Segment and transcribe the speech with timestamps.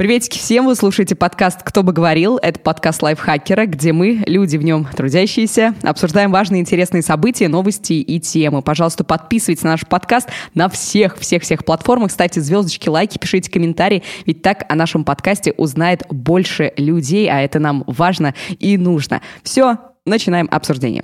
[0.00, 2.38] Приветики всем, вы слушаете подкаст «Кто бы говорил».
[2.38, 8.18] Это подкаст лайфхакера, где мы, люди в нем трудящиеся, обсуждаем важные интересные события, новости и
[8.18, 8.62] темы.
[8.62, 12.12] Пожалуйста, подписывайтесь на наш подкаст на всех-всех-всех платформах.
[12.12, 17.58] Ставьте звездочки, лайки, пишите комментарии, ведь так о нашем подкасте узнает больше людей, а это
[17.58, 19.20] нам важно и нужно.
[19.42, 19.76] Все,
[20.06, 21.02] начинаем обсуждение.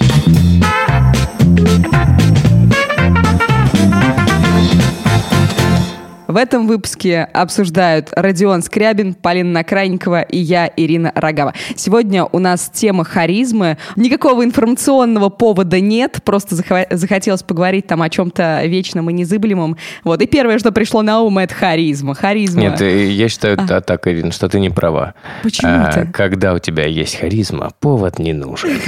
[6.36, 11.54] В этом выпуске обсуждают Родион Скрябин, Полина Накрайникова и я, Ирина Рогава.
[11.76, 13.78] Сегодня у нас тема харизмы.
[13.96, 16.54] Никакого информационного повода нет, просто
[16.90, 19.78] захотелось поговорить там о чем-то вечном и незыблемом.
[20.04, 20.20] Вот.
[20.20, 22.14] И первое, что пришло на ум, это харизма.
[22.14, 22.60] Харизма.
[22.60, 23.80] Нет, э, я считаю а.
[23.80, 25.14] так, Ирина, что ты не права.
[25.42, 26.06] Почему а, ты?
[26.12, 28.72] Когда у тебя есть харизма, повод не нужен.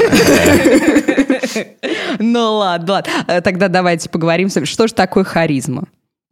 [2.21, 3.11] Ну ладно, ладно.
[3.27, 5.85] Э, тогда давайте поговорим, что же такое харизма?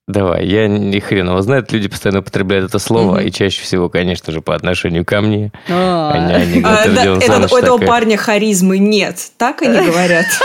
[0.09, 3.27] Давай, я ни хрен его знает, люди постоянно употребляют это слово, mm-hmm.
[3.27, 5.51] и чаще всего, конечно же, по отношению ко мне.
[5.69, 6.13] А.
[6.15, 10.27] Они, они а, да, это, у этого парня харизмы нет, так они говорят?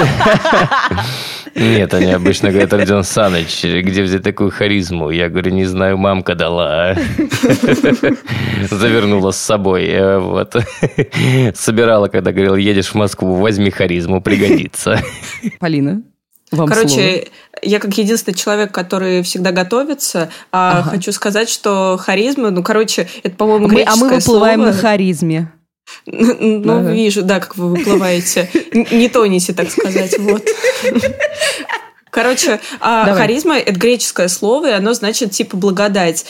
[1.54, 5.10] Нет, они обычно говорят, Родион Саныч, где взять такую харизму?
[5.10, 6.96] Я говорю, не знаю, мамка дала.
[8.70, 9.86] Завернула с собой.
[9.88, 10.56] Э, вот.
[11.56, 15.02] Собирала, когда говорил, едешь в Москву, возьми харизму, пригодится.
[15.60, 16.04] Полина,
[16.52, 17.26] вам Короче, слово.
[17.62, 20.90] я как единственный человек, который всегда готовится, а ага.
[20.92, 24.72] хочу сказать, что харизма, ну, короче, это, по-моему, мы, А мы выплываем слово.
[24.72, 25.52] на харизме.
[26.06, 26.92] Ну, ага.
[26.92, 28.50] вижу, да, как вы выплываете.
[28.92, 30.44] Не тонете, так сказать, вот.
[32.12, 36.26] Короче, а харизма– это греческое слово, и оно значит типа благодать.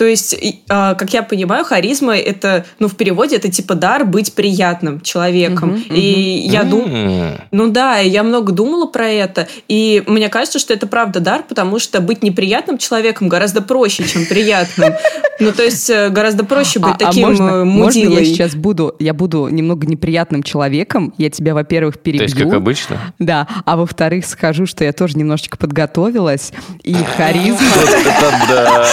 [0.00, 0.34] То есть,
[0.70, 5.74] а, как я понимаю, харизма это, ну, в переводе это типа дар быть приятным человеком.
[5.74, 5.94] Uh-huh, uh-huh.
[5.94, 10.86] И я думаю, ну да, я много думала про это, и мне кажется, что это
[10.86, 14.94] правда дар, потому что быть неприятным человеком гораздо проще, чем приятным.
[15.38, 18.24] Ну, то есть, э, гораздо проще быть а, таким а можно, э, мудилой.
[18.24, 22.26] Я сейчас буду, я буду немного неприятным человеком, я тебя, во-первых, перебью.
[22.26, 23.14] То есть, как обычно?
[23.18, 26.52] Да, а во-вторых, скажу, что я тоже немножечко подготовилась,
[26.84, 27.58] и харизма...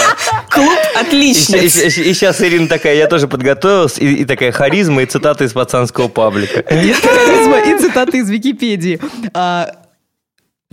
[0.50, 1.56] Клуб Отлично.
[1.56, 1.68] И, и, и,
[2.14, 6.62] сейчас Ирина такая, я тоже подготовилась, и, и такая харизма и цитаты из пацанского паблика.
[6.68, 9.00] Харизма и цитаты из Википедии.
[9.34, 9.70] А,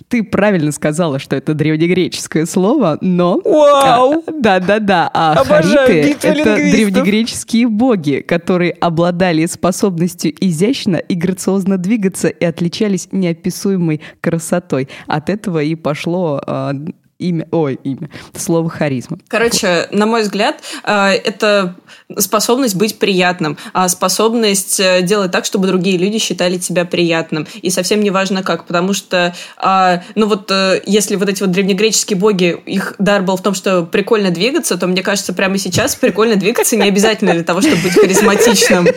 [0.08, 3.40] ты правильно сказала, что это древнегреческое слово, но...
[3.44, 4.24] Вау!
[4.28, 5.10] Да-да-да.
[5.14, 13.08] А, а хариты— это древнегреческие боги, которые обладали способностью изящно и грациозно двигаться и отличались
[13.12, 14.90] неописуемой красотой.
[15.08, 16.74] От этого и пошло а,
[17.18, 19.18] имя, ой, имя, слово харизма.
[19.28, 21.76] Короче, на мой взгляд, э, это
[22.18, 27.48] способность быть приятным, а способность э, делать так, чтобы другие люди считали тебя приятным.
[27.62, 31.52] И совсем не важно как, потому что, а, ну вот, э, если вот эти вот
[31.52, 35.96] древнегреческие боги, их дар был в том, что прикольно двигаться, то мне кажется, прямо сейчас
[35.96, 38.88] прикольно двигаться не обязательно для того, чтобы быть харизматичным.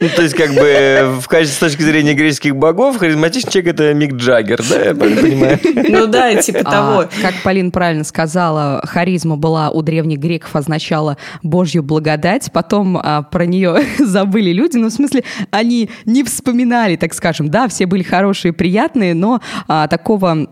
[0.00, 3.94] Ну, то есть, как бы, в качестве, с точки зрения греческих богов, харизматичный человек– это
[3.94, 5.58] Мик Джаггер, да, я понимаю?
[5.88, 7.04] Ну да, типа а, того.
[7.20, 13.44] Как Полин правильно сказала, харизма была у древних греков, означала Божью благодать, потом а, про
[13.44, 18.52] нее забыли люди, ну, в смысле, они не вспоминали, так скажем, да, все были хорошие,
[18.52, 20.48] приятные, но а, такого...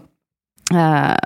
[0.73, 1.19] А,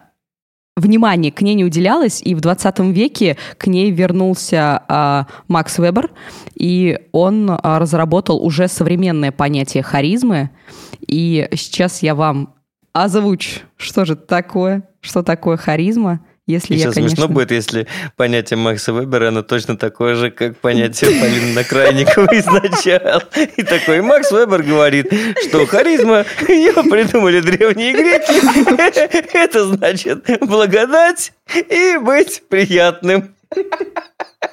[0.81, 6.11] внимание к ней не уделялось, и в 20 веке к ней вернулся а, Макс Вебер,
[6.55, 10.51] и он а, разработал уже современное понятие харизмы,
[11.07, 12.55] и сейчас я вам
[12.93, 16.21] озвучу, что же такое, что такое харизма.
[16.51, 17.17] Если Сейчас я, конечно...
[17.17, 23.23] смешно будет, если понятие Макса Вебера, оно точно такое же, как понятие Полины Накрайниковой изначально.
[23.57, 25.13] И такой Макс Вебер говорит,
[25.49, 33.35] что харизма, ее придумали древние греки, это значит благодать и быть приятным.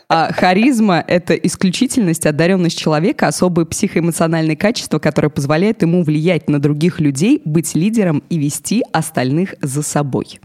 [0.10, 7.00] А харизма— это исключительность, одаренность человека, особые психоэмоциональные качества, которые позволяют ему влиять на других
[7.00, 10.40] людей, быть лидером и вести остальных за собой.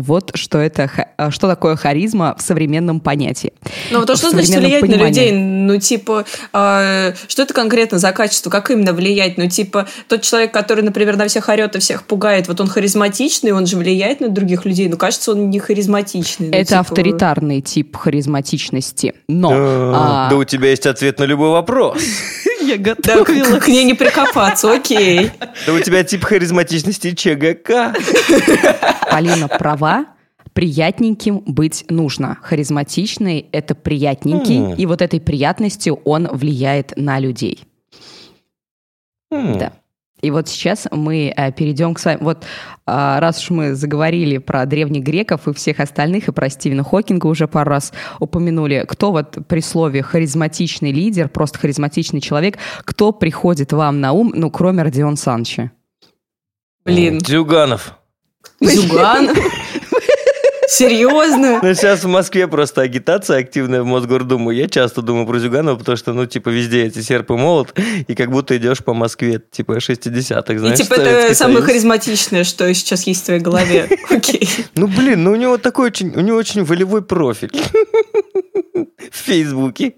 [0.00, 3.52] Вот что это, а, что такое харизма в современном понятии.
[3.90, 5.02] Ну, вот а что значит влиять понимании.
[5.02, 5.32] на людей?
[5.32, 8.50] Ну, типа, э, что это конкретно за качество?
[8.50, 9.38] Как именно влиять?
[9.38, 13.52] Ну, типа, тот человек, который, например, на всех орет и всех пугает, вот он харизматичный,
[13.52, 14.88] он же влияет на других людей.
[14.88, 16.48] Ну, кажется, он не харизматичный.
[16.48, 16.80] Ну, это типа...
[16.80, 19.14] авторитарный тип харизматичности.
[19.28, 19.50] Но...
[19.50, 20.30] Да, а...
[20.30, 21.98] да у тебя есть ответ на любой вопрос.
[22.60, 23.50] Я готовилась.
[23.50, 25.30] Да, к ней не прикопаться, окей.
[25.66, 27.94] Да у тебя тип харизматичности ЧГК.
[29.10, 30.06] Полина права,
[30.52, 32.38] приятненьким быть нужно.
[32.42, 34.76] Харизматичный– это приятненький, mm.
[34.76, 37.64] и вот этой приятностью он влияет на людей.
[39.32, 39.58] Mm.
[39.58, 39.72] Да.
[40.20, 42.18] И вот сейчас мы э, перейдем к вами.
[42.20, 42.44] Вот э,
[42.86, 47.46] раз уж мы заговорили про древних греков и всех остальных, и про Стивена Хокинга уже
[47.46, 54.00] пару раз упомянули, кто вот при слове харизматичный лидер, просто харизматичный человек, кто приходит вам
[54.00, 55.70] на ум, ну, кроме Родион Санча?
[56.84, 57.20] Блин.
[57.20, 57.94] Зюганов.
[58.60, 59.28] Зюган?
[60.68, 61.60] Серьезно?
[61.62, 64.50] Ну, сейчас в Москве просто агитация активная в Мосгордуму.
[64.50, 67.74] Я часто думаю про Зюганова, потому что, ну, типа, везде эти серп и молот,
[68.06, 72.72] и как будто идешь по Москве, типа, 60-х, знаешь, И типа это самое харизматичное, что
[72.74, 73.88] сейчас есть в твоей голове.
[74.10, 74.46] Окей.
[74.74, 77.50] Ну, блин, ну у него такой очень, у него очень волевой профиль.
[79.10, 79.94] В Фейсбуке.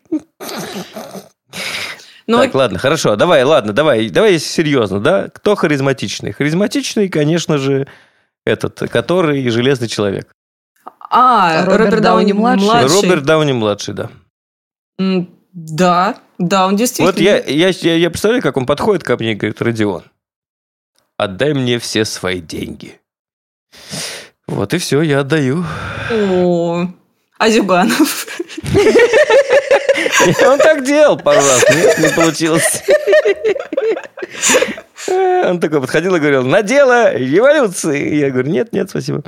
[2.29, 5.29] Но Так, ладно, хорошо, давай, ладно, давай, давай серьезно, да?
[5.35, 6.31] Кто харизматичный?
[6.31, 7.89] Харизматичный, конечно же,
[8.45, 10.33] этот, который железный человек.
[11.11, 12.65] А, Роберт Роберт Дауни Дауни младший.
[12.67, 13.03] младший.
[13.03, 14.11] Роберт Дауни младший, да.
[15.53, 17.11] Да, да, он действительно.
[17.11, 20.05] Вот я, я, я, я представляю, как он подходит ко мне и говорит, Родион,
[21.17, 23.01] отдай мне все свои деньги.
[24.47, 25.65] Вот и все, я отдаю.
[26.11, 26.87] О,
[27.39, 28.27] а Зюганов?
[30.47, 32.83] Он так делал пару раз, нет, не получилось.
[35.09, 38.17] Он такой подходил и говорил, на дело революции.
[38.17, 39.23] Я говорю, нет, нет, спасибо.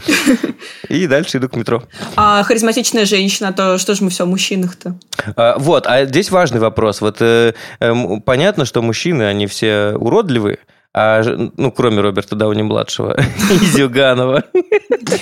[0.88, 1.82] И дальше иду к метро.
[2.16, 4.98] А харизматичная женщина, то что же мы все о мужчинах-то?
[5.36, 7.00] А, Вот, а здесь важный вопрос.
[7.00, 10.58] Вот э, эм, понятно, что мужчины, они все уродливые,
[10.94, 11.22] а,
[11.56, 13.16] ну, кроме Роберта Дауни-младшего
[13.50, 14.44] и Зюганова.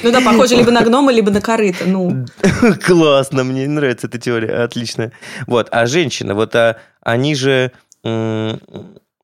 [0.03, 1.85] Ну да, похоже либо на гнома, либо на корыто.
[1.87, 2.27] Ну,
[2.87, 5.13] Классно, мне нравится эта теория, отлично.
[5.47, 7.71] Вот, а женщины, вот а, они же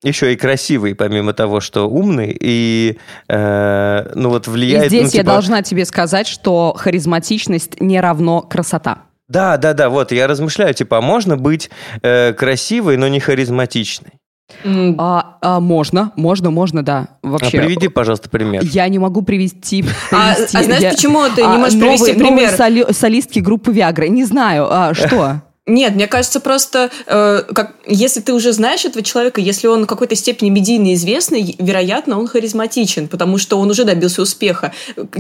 [0.03, 2.99] еще и красивые, помимо того, что умные, и
[3.29, 4.89] э, ну вот И влияет...
[4.89, 8.99] здесь ну, я типа- должна тебе сказать, что харизматичность не равно красота.
[9.29, 11.71] Да, да, да, вот я размышляю, типа, а можно быть
[12.03, 14.13] э, красивой, но не харизматичной?
[14.99, 17.09] А, а, можно, можно, можно, да.
[17.25, 17.59] А Вообще.
[17.59, 18.63] приведи, пожалуйста, пример.
[18.65, 19.85] Я не могу привести.
[20.13, 22.55] А- привести- а знаешь, я- почему ты не а, можешь новые- привести новые пример?
[22.57, 24.09] соли- солистки группы Виагры.
[24.09, 25.43] Не знаю, а, что?
[25.67, 29.87] Нет, мне кажется, просто э, как, если ты уже знаешь этого человека, если он в
[29.87, 34.73] какой-то степени медийно известный, вероятно, он харизматичен, потому что он уже добился успеха.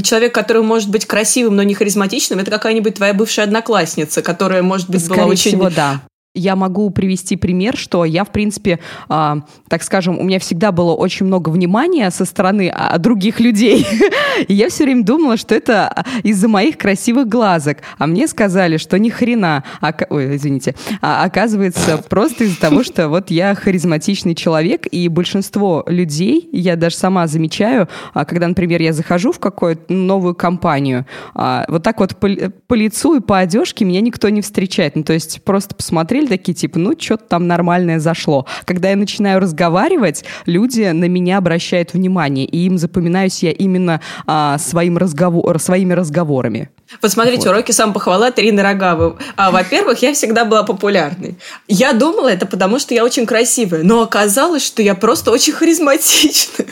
[0.02, 4.88] Человек, который может быть красивым, но не харизматичным, это какая-нибудь твоя бывшая одноклассница, которая, может
[4.88, 5.50] быть, была Скорее очень...
[5.50, 6.02] всего, да.
[6.36, 8.78] Я могу привести пример, что я, в принципе,
[9.08, 9.38] а,
[9.68, 13.86] так скажем, у меня всегда было очень много внимания со стороны а, других людей.
[14.48, 17.78] И я все время думала, что это из-за моих красивых глазок.
[17.98, 19.64] А мне сказали, что ни хрена.
[19.80, 20.74] Ока- Ой, извините.
[21.00, 26.96] А оказывается, просто из-за того, что вот я харизматичный человек, и большинство людей, я даже
[26.96, 32.16] сама замечаю, а, когда, например, я захожу в какую-то новую компанию, а, вот так вот
[32.16, 34.96] по, ли- по лицу и по одежке меня никто не встречает.
[34.96, 38.46] Ну, то есть просто посмотрели такие, типа, ну, что-то там нормальное зашло.
[38.64, 44.58] Когда я начинаю разговаривать, люди на меня обращают внимание, и им запоминаюсь я именно а,
[44.58, 46.70] своим разговор, своими разговорами.
[47.02, 47.54] Вот смотрите, Вот.
[47.54, 49.16] уроки самопохвалы от Ирины Рогавы.
[49.36, 51.36] А, во-первых, я всегда была популярной.
[51.66, 56.66] Я думала это потому, что я очень красивая, но оказалось, что я просто очень харизматичная.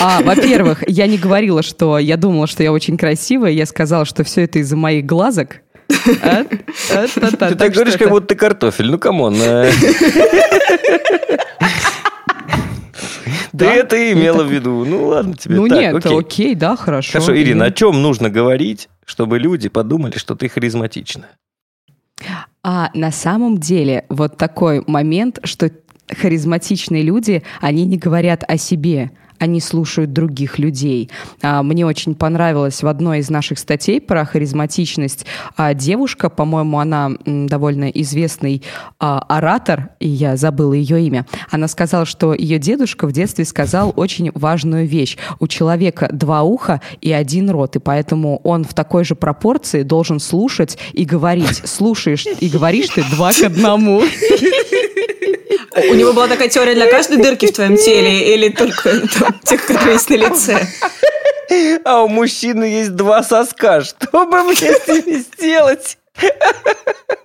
[0.00, 4.22] А, во-первых, я не говорила, что я думала, что я очень красивая, я сказала, что
[4.24, 5.56] все это из-за моих глазок.
[6.22, 6.44] А?
[6.90, 7.48] А, та-та.
[7.50, 8.90] Ты так говоришь, как будто ты картофель.
[8.90, 9.36] Ну, come on.
[9.40, 9.70] э.
[13.52, 13.72] Ты Да?
[13.74, 14.84] это имела в виду.
[14.84, 15.56] Ну, ладно тебе.
[15.56, 16.18] Ну Так, нет, окей.
[16.18, 17.12] окей, да, хорошо.
[17.12, 21.26] Хорошо, Ирина, о чем нужно говорить, чтобы люди подумали, что ты харизматична?
[22.64, 25.70] А на самом деле вот такой момент, что
[26.14, 29.10] харизматичные люди, они не говорят о себе,
[29.42, 31.10] они слушают других людей.
[31.42, 35.26] А, Мне очень понравилось в одной из наших статей про харизматичность
[35.56, 38.62] а, девушка, по-моему, она довольно известный
[39.00, 41.26] а, оратор, и я забыла ее имя.
[41.50, 45.18] Она сказала, что ее дедушка в детстве сказал очень важную вещь.
[45.40, 50.20] У человека два уха и один рот, и поэтому он в такой же пропорции должен
[50.20, 51.62] слушать и говорить.
[51.64, 54.02] Слушаешь и говоришь ты два к одному.
[55.90, 59.06] У него была такая теория для каждой дырки в твоем теле или только
[59.44, 60.66] тех, которые есть на лице?
[61.84, 63.82] А у мужчины есть два соска.
[63.82, 65.98] Что бы мне с ними сделать?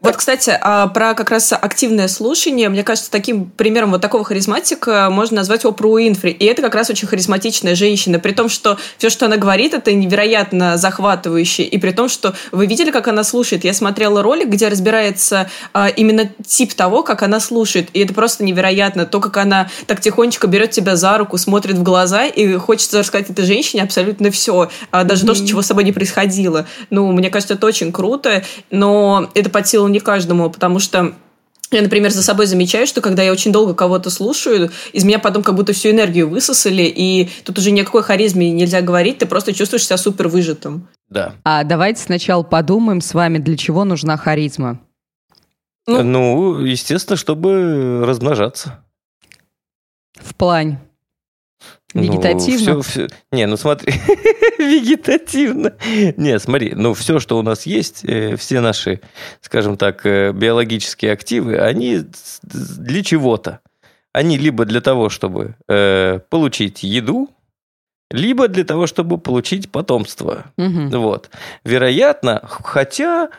[0.08, 5.10] Вот, кстати, а про как раз активное слушание, мне кажется, таким примером вот такого харизматика
[5.12, 6.32] можно назвать Опру Уинфри.
[6.32, 8.17] И это как раз очень харизматичная женщина.
[8.17, 11.63] При том, что все, что она говорит, это невероятно захватывающе.
[11.63, 13.65] И при том, что вы видели, как она слушает.
[13.65, 17.89] Я смотрела ролик, где разбирается а, именно тип того, как она слушает.
[17.91, 19.06] И это просто невероятно.
[19.06, 23.29] То, как она так тихонечко берет тебя за руку, смотрит в глаза, и хочется рассказать
[23.29, 24.70] этой женщине абсолютно все.
[24.91, 26.65] А, даже то, что чего с собой не происходило.
[26.91, 28.46] Ну, мне кажется, это очень круто.
[28.77, 31.15] Но это под силу не каждому, потому что
[31.69, 35.43] Я, например, за собой замечаю, что когда я очень долго кого-то слушаю, из меня потом
[35.43, 39.86] как будто всю энергию высосали, и тут уже никакой харизме нельзя говорить, ты просто чувствуешь
[39.86, 40.88] себя супер выжатым.
[41.10, 41.36] Да.
[41.43, 44.79] А давайте сначала подумаем с вами, для чего нужна харизма.
[45.88, 48.86] Ну, ну естественно, чтобы размножаться.
[50.15, 50.79] В плане.
[52.01, 52.73] Вегетативно?
[52.73, 53.07] Ну, все, все...
[53.31, 53.93] Не, ну смотри,
[54.59, 55.73] вегетативно.
[56.17, 59.01] Не, смотри, ну все, что у нас есть, э, все наши,
[59.41, 62.01] скажем так, э, биологические активы, они
[62.43, 63.59] для чего-то.
[64.13, 67.29] Они либо для того, чтобы э, получить еду,
[68.09, 70.45] либо для того, чтобы получить потомство.
[70.57, 70.97] Угу.
[70.97, 71.29] Вот.
[71.63, 73.29] Вероятно, хотя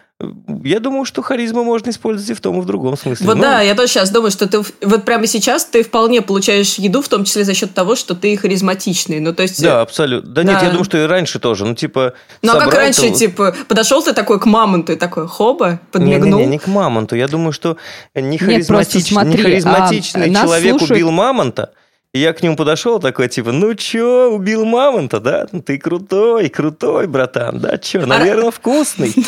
[0.65, 3.25] я думаю, что харизму можно использовать и в том, и в другом смысле.
[3.25, 6.75] Вот ну, да, я тоже сейчас думаю, что ты вот прямо сейчас ты вполне получаешь
[6.75, 9.21] еду, в том числе за счет того, что ты харизматичный.
[9.21, 9.63] Ну, то есть...
[9.63, 10.29] Да, абсолютно.
[10.29, 10.53] Да, да.
[10.53, 11.65] нет, я думаю, что и раньше тоже.
[11.65, 12.15] Ну, типа...
[12.43, 13.13] Ну, а как раньше, там...
[13.13, 16.41] типа, подошел ты такой к мамонту и такой, хоба, подмигнул?
[16.41, 17.15] Не, не, не, не к мамонту.
[17.15, 17.77] Я думаю, что
[18.17, 18.95] не, харизматич...
[18.95, 21.75] нет, смотри, не харизматичный а, человек убил мамонта,
[22.19, 25.47] и я к нему подошел такой, типа, ну чё, убил мамонта, да?
[25.53, 27.79] Ну ты крутой, крутой, братан, да?
[27.79, 29.15] Чё, наверное, вкусный.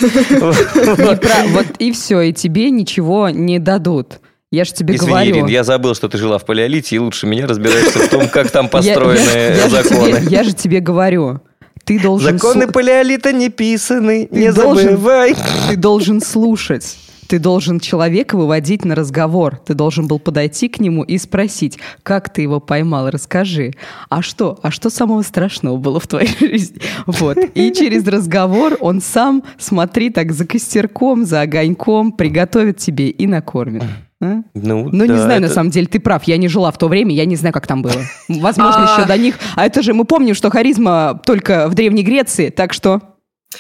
[1.51, 4.21] Вот и все, и тебе ничего не дадут.
[4.51, 5.31] Я же тебе Извини, говорю.
[5.31, 8.51] Ирин, я забыл, что ты жила в палеолите, и лучше меня разбираешься в том, как
[8.51, 10.23] там построены законы.
[10.29, 11.41] Я же тебе говорю.
[11.85, 12.39] Ты должен...
[12.39, 15.37] Законы палеолита не писаны, не забывай.
[15.69, 16.97] Ты должен слушать
[17.31, 19.61] ты должен человека выводить на разговор.
[19.65, 23.71] Ты должен был подойти к нему и спросить, как ты его поймал, расскажи.
[24.09, 24.59] А что?
[24.65, 26.81] А что самого страшного было в твоей жизни?
[27.07, 27.39] Вот.
[27.55, 33.85] И через разговор он сам, смотри, так за костерком, за огоньком, приготовит тебе и накормит.
[34.21, 34.43] А?
[34.55, 35.43] Ну, ну да, не знаю, это...
[35.43, 36.25] на самом деле, ты прав.
[36.25, 38.03] Я не жила в то время, я не знаю, как там было.
[38.29, 39.37] Возможно, еще до них.
[39.55, 43.01] А это же мы помним, что харизма только в Древней Греции, так что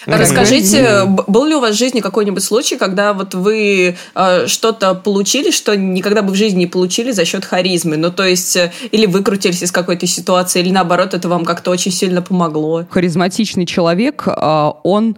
[0.06, 5.50] Расскажите, был ли у вас в жизни какой-нибудь случай, когда вот вы э, что-то получили,
[5.50, 7.96] что никогда бы в жизни не получили за счет харизмы?
[7.96, 11.90] Ну, то есть, э, или выкрутились из какой-то ситуации, или наоборот, это вам как-то очень
[11.90, 12.86] сильно помогло?
[12.88, 15.16] Харизматичный человек, э, он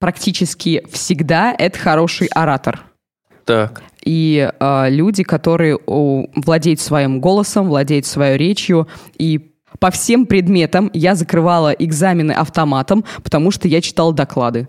[0.00, 2.84] практически всегда это хороший оратор.
[3.44, 3.82] Так.
[4.04, 9.47] И э, люди, которые о, владеют своим голосом, владеют своей речью и
[9.78, 14.68] по всем предметам я закрывала экзамены автоматом, потому что я читала доклады.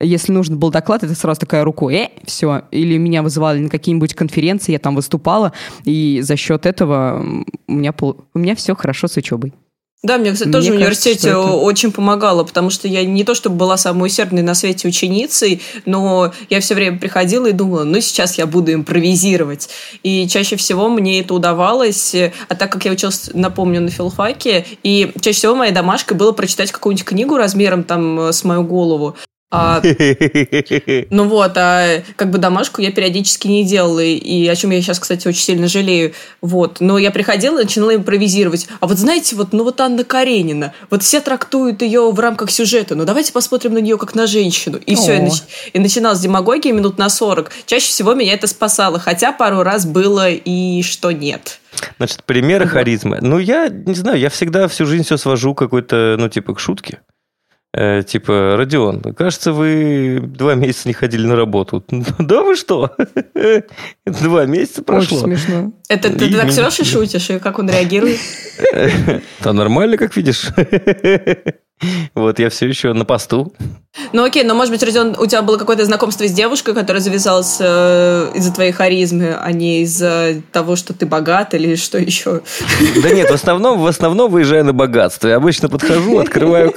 [0.00, 2.62] Если нужен был доклад, это сразу такая рукой, э, все.
[2.72, 5.52] Или меня вызывали на какие-нибудь конференции, я там выступала,
[5.84, 7.24] и за счет этого
[7.68, 9.54] у меня, у меня все хорошо с учебой.
[10.02, 11.40] Да, мне, кстати, тоже мне в университете это...
[11.40, 16.32] очень помогало, потому что я не то чтобы была самой усердной на свете ученицей, но
[16.50, 19.68] я все время приходила и думала, ну сейчас я буду импровизировать.
[20.02, 25.12] И чаще всего мне это удавалось, а так как я училась, напомню, на филфаке, и
[25.20, 29.16] чаще всего моей домашкой было прочитать какую-нибудь книгу размером там с мою голову.
[29.54, 29.82] А,
[31.10, 34.98] ну вот, а как бы домашку я периодически не делала, и о чем я сейчас,
[34.98, 36.14] кстати, очень сильно жалею.
[36.40, 38.66] Вот, но я приходила и начинала импровизировать.
[38.80, 42.94] А вот знаете, вот, ну вот Анна Каренина, вот все трактуют ее в рамках сюжета,
[42.94, 44.78] ну давайте посмотрим на нее как на женщину.
[44.78, 45.42] И все, и, нач...
[45.74, 47.52] и начиналась демагогия минут на 40.
[47.66, 51.60] Чаще всего меня это спасало, хотя пару раз было и что нет.
[51.98, 53.18] Значит, примеры харизмы.
[53.20, 57.00] Ну, я не знаю, я всегда всю жизнь все свожу какой-то, ну, типа, к шутке.
[57.74, 61.82] Э, типа, Родион, кажется, вы два месяца не ходили на работу.
[62.18, 62.94] Да вы что?
[64.06, 65.18] Два месяца прошло.
[65.18, 65.72] Очень смешно.
[65.88, 68.18] Это ты так с Лешей шутишь, и как он реагирует?
[69.42, 70.48] Да нормально, как видишь.
[72.14, 73.52] Вот я все еще на посту.
[74.12, 77.58] Ну окей, но может быть, Родион, у тебя было какое-то знакомство с девушкой, которая завязалась
[77.60, 82.40] э, из-за твоей харизмы, а не из-за того, что ты богат или что еще?
[83.02, 85.28] Да нет, в основном, в основном выезжаю на богатство.
[85.28, 86.74] Я обычно подхожу, открываю,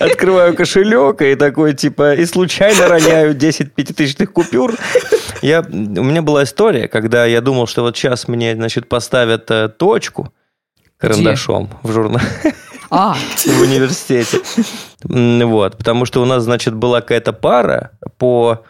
[0.00, 4.74] открываю кошелек и такой типа, и случайно роняю 10 пятитысячных купюр.
[5.42, 9.68] Я, у меня была история, когда я думал, что вот сейчас мне, значит, поставят э,
[9.68, 10.32] точку
[10.96, 12.26] карандашом в журнале.
[12.90, 13.14] А.
[13.14, 14.40] В университете.
[15.02, 18.64] Вот, потому что у нас, значит, была какая-то пара по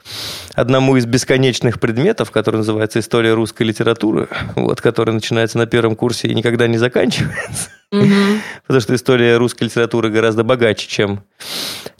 [0.54, 6.28] одному из бесконечных предметов, который называется «История русской литературы», вот, который начинается на первом курсе
[6.28, 7.70] и никогда не заканчивается.
[7.90, 11.22] Потому что история русской литературы гораздо богаче, чем,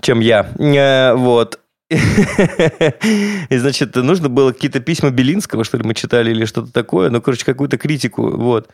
[0.00, 0.50] чем я.
[0.58, 1.60] Э, вот.
[1.90, 7.08] И, значит, нужно было какие-то письма Белинского, что ли, мы читали, или что-то такое.
[7.08, 8.68] Ну, короче, какую-то критику, вот.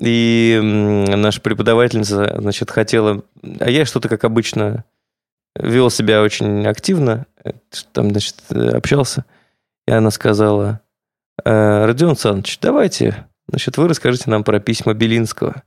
[0.00, 3.24] И наша преподавательница, значит, хотела...
[3.60, 4.84] А я что-то, как обычно,
[5.58, 7.52] вел себя очень активно, э,
[7.92, 9.24] там, значит, общался.
[9.86, 10.80] И она сказала,
[11.44, 15.62] «Э, Родион Александрович, давайте, значит, вы расскажите нам про письма Белинского.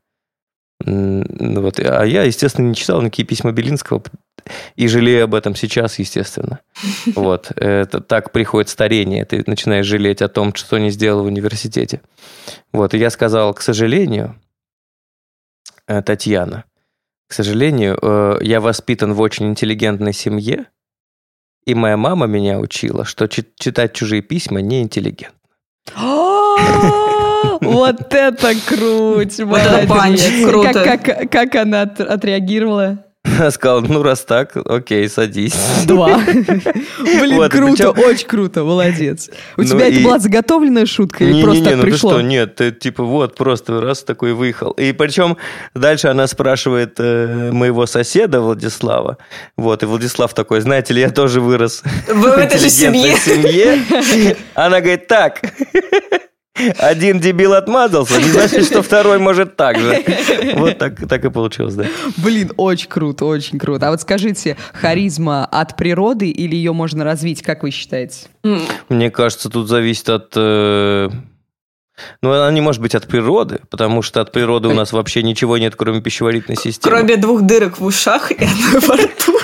[0.86, 1.80] Вот.
[1.80, 4.02] А я, естественно, не читал никакие письма Белинского
[4.76, 6.60] и жалею об этом сейчас, естественно.
[7.16, 7.52] Вот.
[7.56, 9.26] Это так приходит старение.
[9.26, 12.02] Ты начинаешь жалеть о том, что не сделал в университете.
[12.72, 12.94] Вот.
[12.94, 14.36] И я сказал, к сожалению,
[15.88, 16.64] э, Татьяна,
[17.28, 20.68] к сожалению, э, я воспитан в очень интеллигентной семье,
[21.66, 25.38] и моя мама меня учила, что читать чужие письма неинтеллигентно.
[27.62, 29.40] Вот это круть!
[29.40, 31.00] Вот это панч, круто.
[31.30, 33.06] Как она отреагировала?
[33.24, 35.56] Она сказала, ну раз так, окей, садись.
[35.86, 36.20] Два.
[37.00, 38.10] Блин, вот, круто, причем...
[38.10, 39.30] очень круто, молодец.
[39.58, 39.94] У ну тебя и...
[39.94, 42.10] это была заготовленная шутка или не, просто не, не, так ну пришло?
[42.12, 44.72] Ты что, нет, ты типа вот просто раз такой выехал.
[44.72, 45.38] И причем
[45.76, 49.18] дальше она спрашивает э, моего соседа Владислава.
[49.58, 53.16] Вот, и Владислав такой, знаете ли, я тоже вырос в этой же семье.
[53.18, 54.38] семье.
[54.56, 55.42] Она говорит, так,
[56.78, 60.04] один дебил отмазался, не значит, что второй может так же.
[60.56, 61.86] Вот так, так и получилось, да.
[62.18, 63.88] Блин, очень круто, очень круто.
[63.88, 68.28] А вот скажите, харизма от природы или ее можно развить, как вы считаете?
[68.90, 70.34] Мне кажется, тут зависит от...
[70.36, 71.10] Э...
[72.22, 75.58] Ну, она не может быть от природы, потому что от природы у нас вообще ничего
[75.58, 76.96] нет, кроме пищеварительной системы.
[76.96, 79.40] Кроме двух дырок в ушах и одной во рту.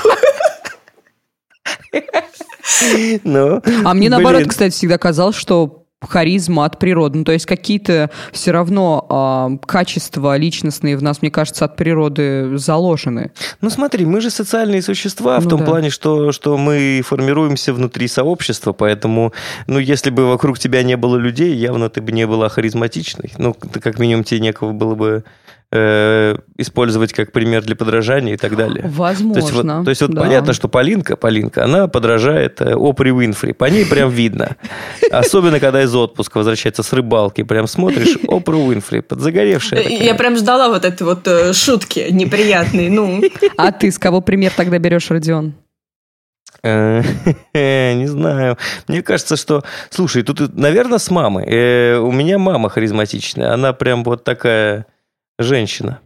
[3.23, 7.19] Ну, а мне наоборот, кстати, всегда казалось, что харизма от природы.
[7.19, 12.57] Ну, то есть какие-то все равно э, качества личностные в нас, мне кажется, от природы
[12.57, 13.31] заложены.
[13.61, 15.65] Ну смотри, мы же социальные существа ну, в том да.
[15.65, 19.33] плане, что, что мы формируемся внутри сообщества, поэтому,
[19.67, 23.33] ну, если бы вокруг тебя не было людей, явно ты бы не была харизматичной.
[23.37, 25.23] Ну, как минимум тебе некого было бы
[25.75, 28.85] э, использовать как пример для подражания и так далее.
[28.87, 29.33] Возможно.
[29.33, 30.21] То есть вот, то есть, вот да.
[30.21, 33.53] понятно, что Полинка, Полинка, она подражает э, Опри Уинфри.
[33.53, 34.55] По ней прям видно.
[35.11, 37.43] Особенно, когда из отпуска возвращается с рыбалки.
[37.43, 39.83] Прям смотришь, Опра Уинфри, подзагоревшая.
[39.83, 40.03] Такая.
[40.03, 42.89] Я прям ждала вот этой вот э, шутки неприятные.
[42.89, 43.21] Ну.
[43.57, 45.53] А ты с кого пример тогда берешь, Родион?
[46.63, 47.01] Э,
[47.53, 48.57] не знаю.
[48.87, 49.63] Мне кажется, что...
[49.89, 51.97] Слушай, тут, наверное, с мамой.
[51.97, 53.53] У меня мама харизматичная.
[53.53, 54.87] Она прям вот такая
[55.39, 55.99] женщина.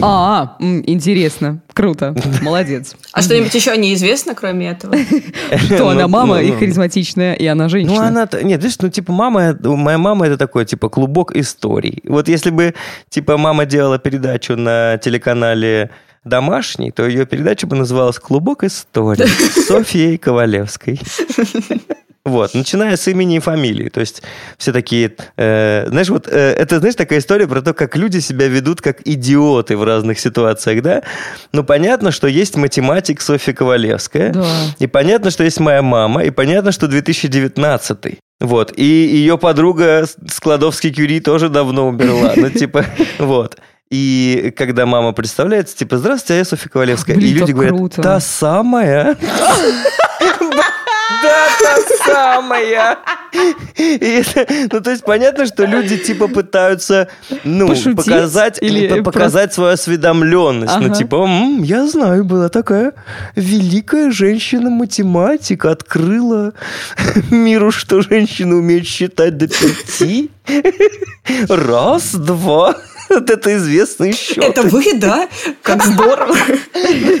[0.00, 2.96] А, интересно, круто, молодец.
[3.12, 4.96] А что-нибудь еще неизвестно, кроме этого?
[5.66, 6.58] Что она ну, мама и ну, ну.
[6.58, 7.94] харизматичная, и она женщина.
[7.94, 8.28] Ну, она...
[8.42, 9.56] Нет, видишь, ну, типа, мама...
[9.62, 12.02] Моя мама это такой, типа, клубок историй.
[12.08, 12.74] Вот если бы,
[13.10, 15.90] типа, мама делала передачу на телеканале
[16.24, 20.98] домашний, то ее передача бы называлась «Клубок историй» с Софьей Ковалевской.
[22.24, 23.90] Вот, начиная с имени и фамилии.
[23.90, 24.22] То есть
[24.56, 25.14] все такие...
[25.36, 29.06] Э, знаешь, вот э, это, знаешь, такая история про то, как люди себя ведут как
[29.06, 31.02] идиоты в разных ситуациях, да?
[31.52, 34.32] Ну, понятно, что есть математик Софья Ковалевская.
[34.32, 34.46] Да.
[34.78, 36.24] И понятно, что есть моя мама.
[36.24, 38.72] И понятно, что 2019 вот.
[38.76, 42.32] И ее подруга Складовский Кюри тоже давно умерла.
[42.36, 42.84] Ну, типа,
[43.18, 43.56] вот.
[43.90, 47.16] И когда мама представляется, типа, здравствуйте, а я Софья Ковалевская.
[47.16, 48.02] Блин, и люди говорят, круто.
[48.02, 49.16] та самая.
[51.24, 52.98] Да, та самая.
[53.76, 57.08] Это, ну, то есть понятно, что люди типа пытаются,
[57.44, 59.54] ну, Пошутить показать, или показать просто...
[59.54, 60.72] свою осведомленность.
[60.72, 60.88] Ну, ага.
[60.88, 62.92] Ну, типа, М, я знаю, была такая
[63.36, 66.52] великая женщина-математик, открыла
[67.30, 70.30] миру, что женщины умеют считать до пяти.
[71.48, 72.76] Раз, два.
[73.08, 74.38] Вот это известный счет.
[74.38, 75.28] Это вы, да?
[75.62, 76.34] Как здорово.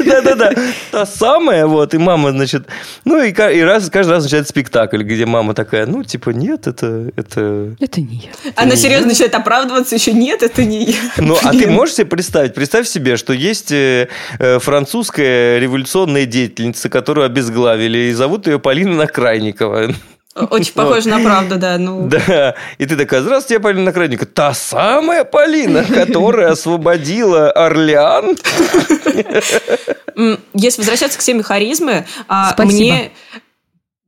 [0.04, 0.52] Да-да-да.
[0.90, 2.66] Та самая, вот, и мама, значит,
[3.04, 7.10] ну, и, и раз, каждый раз начинает спектакль, где мама такая, ну, типа, нет, это...
[7.16, 8.52] Это, это не я.
[8.56, 10.96] Она серьезно начинает оправдываться, еще нет, это не я.
[11.18, 12.54] Ну, а ты можешь себе представить?
[12.54, 18.94] Представь себе, что есть э, э, французская революционная деятельница, которую обезглавили, и зовут ее Полина
[18.94, 19.94] Накрайникова.
[20.34, 21.78] Очень похоже на правду, да.
[21.78, 22.08] Ну.
[22.08, 22.54] Да.
[22.78, 24.26] И ты такая, здравствуйте, я Полина Накрадника.
[24.26, 28.36] Та самая Полина, которая освободила Орлеан.
[30.54, 33.12] Если возвращаться к теме харизмы, а, мне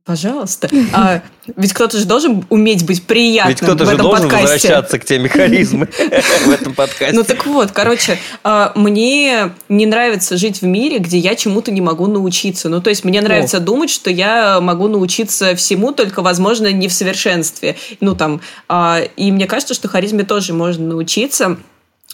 [0.07, 0.69] Пожалуйста.
[0.93, 1.21] А,
[1.57, 4.53] ведь кто-то же должен уметь быть приятным ведь кто-то в этом же должен подкасте.
[4.53, 5.89] возвращаться к теме харизмы
[6.45, 7.13] в этом подкасте.
[7.13, 11.81] Ну так вот, короче, а, мне не нравится жить в мире, где я чему-то не
[11.81, 12.69] могу научиться.
[12.69, 16.93] Ну то есть мне нравится думать, что я могу научиться всему, только, возможно, не в
[16.93, 17.75] совершенстве.
[17.99, 18.39] Ну там,
[18.69, 21.57] а, и мне кажется, что харизме тоже можно научиться.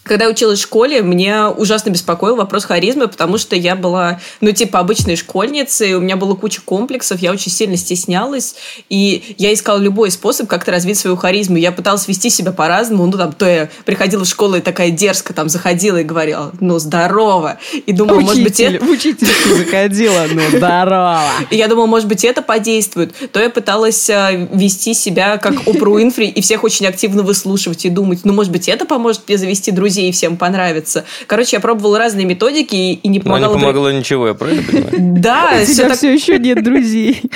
[0.03, 4.51] Когда я училась в школе, меня ужасно беспокоил вопрос харизмы, потому что я была, ну,
[4.51, 8.55] типа, обычной школьницей, у меня было куча комплексов, я очень сильно стеснялась,
[8.89, 11.55] и я искала любой способ как-то развить свою харизму.
[11.55, 15.33] Я пыталась вести себя по-разному, ну, там, то я приходила в школу и такая дерзко
[15.33, 18.85] там заходила и говорила, ну, здорово, и думала, Учитель, может быть, это...
[18.85, 21.23] Учительница заходила, ну, здорово.
[21.49, 23.15] И я думала, может быть, это подействует.
[23.31, 27.89] То я пыталась э, вести себя как Опра Уинфри и всех очень активно выслушивать и
[27.89, 31.05] думать, ну, может быть, это поможет мне завести друзей друзей и всем понравиться.
[31.27, 33.53] Короче, я пробовала разные методики и, и не помогало.
[33.53, 34.91] Но не помогло ничего, я правильно понимаю?
[35.21, 35.97] Да, У тебя так...
[35.97, 37.21] все еще нет друзей.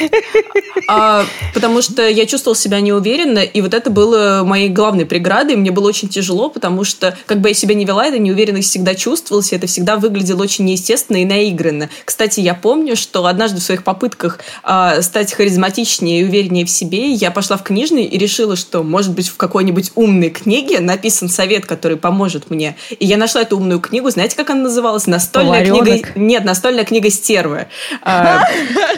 [0.90, 5.58] А, потому что я чувствовала себя неуверенно, и вот это было моей главной преградой.
[5.58, 8.96] Мне было очень тяжело, потому что, как бы я себя не вела, эта неуверенность всегда
[8.96, 11.90] чувствовалась, и это всегда выглядело очень неестественно и наигранно.
[12.06, 17.12] Кстати, я помню, что однажды в своих попытках а, стать харизматичнее и увереннее в себе,
[17.12, 21.66] я пошла в книжный и решила, что, может быть, в какой-нибудь умной книге написан совет,
[21.66, 22.76] который поможет мне.
[23.00, 25.08] И я нашла эту умную книгу, знаете, как она называлась?
[25.08, 25.86] Настольная Поваренок.
[25.86, 26.10] книга...
[26.16, 27.68] Нет, настольная книга стервы.
[28.02, 28.44] А,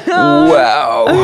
[0.07, 1.09] Вау!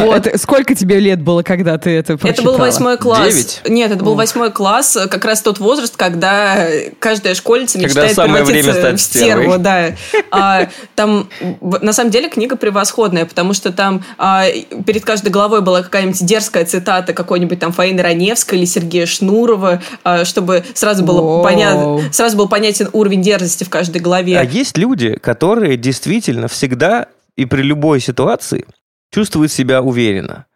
[0.00, 0.28] Вот.
[0.36, 2.32] Сколько тебе лет было, когда ты это прочитала?
[2.32, 3.32] Это был восьмой класс.
[3.32, 3.60] Девять?
[3.68, 6.66] Нет, это был восьмой класс, как раз тот возраст, когда
[6.98, 9.94] каждая школьница мечтает превратиться в стерву, да.
[10.30, 11.28] А, там,
[11.60, 14.44] на самом деле, книга превосходная, потому что там а,
[14.86, 19.82] перед каждой главой была какая-нибудь дерзкая цитата какой-нибудь там Фаины Раневской или Сергея Шнурова,
[20.24, 24.38] чтобы сразу было Понятно, сразу был понятен уровень дерзости в каждой главе.
[24.38, 28.66] А есть люди, которые действительно всегда и при любой ситуации
[29.12, 30.46] чувствуют себя уверенно.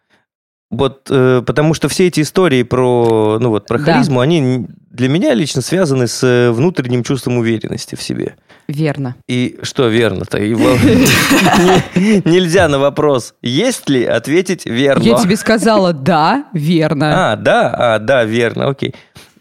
[0.71, 3.93] Вот, э, потому что все эти истории про, ну вот, про Да.
[3.93, 8.35] харизму, они н- для меня лично связаны с э, внутренним чувством уверенности в себе.
[8.67, 9.15] Верно.
[9.27, 10.39] И что верно-то?
[11.95, 15.03] Нельзя на вопрос «есть ли?» ответить верно.
[15.03, 17.31] Я тебе сказала, да, верно.
[17.31, 18.95] А, да, а, да, верно, окей.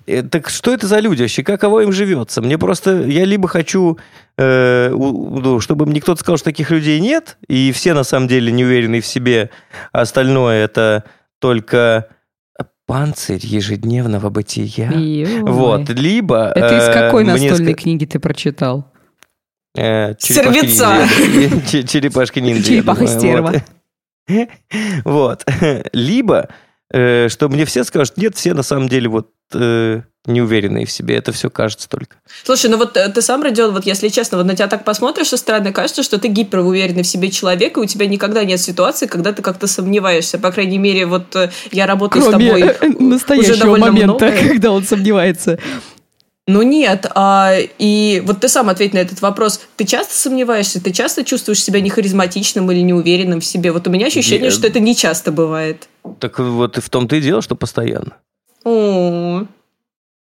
[0.07, 1.43] Э, Так что это за люди вообще?
[1.43, 2.43] Каково им живется?
[2.43, 3.03] Мне просто...
[3.03, 3.99] Я либо хочу,
[4.39, 8.53] э, ну, чтобы мне кто-то сказал, что таких людей нет, и все на самом деле
[8.53, 9.51] не уверены в себе,
[9.93, 11.05] а остальное это
[11.41, 12.09] только
[12.87, 14.93] панцирь ежедневного бытия.
[14.95, 15.41] Ой.
[15.43, 16.53] Вот, либо...
[16.55, 18.93] Это из э, какой мне настольной ска- книги ты прочитал?
[19.75, 20.99] Э, черепашки Сервица.
[21.35, 21.71] ниндзя.
[21.71, 22.61] Че- Черепашки ниндзя.
[22.61, 23.53] я Черепаха думаю, стерва.
[23.53, 23.63] вот.
[25.05, 25.45] Вот.
[25.93, 26.49] Либо,
[26.93, 31.17] э, что мне все скажут, нет, все на самом деле вот э, неуверенные в себе.
[31.17, 32.17] Это все кажется только.
[32.45, 35.29] Слушай, ну вот э, ты сам, Родион, вот если честно, вот на тебя так посмотришь
[35.29, 39.07] со стороны, кажется, что ты гиперуверенный в себе человек, и у тебя никогда нет ситуации,
[39.07, 40.39] когда ты как-то сомневаешься.
[40.39, 44.27] По крайней мере, вот э, я работаю с Кроме тобой э, уже настоящего довольно момента,
[44.27, 44.49] много.
[44.49, 45.59] когда он сомневается.
[46.47, 49.61] Ну нет, а, и вот ты сам ответь на этот вопрос.
[49.77, 50.83] Ты часто сомневаешься?
[50.83, 53.73] Ты часто чувствуешь себя нехаризматичным или неуверенным в себе?
[53.73, 55.89] Вот у меня ощущение, Я- что это не часто бывает.
[56.21, 58.19] Так вот и в том-то и дело, что постоянно.
[58.65, 59.47] О,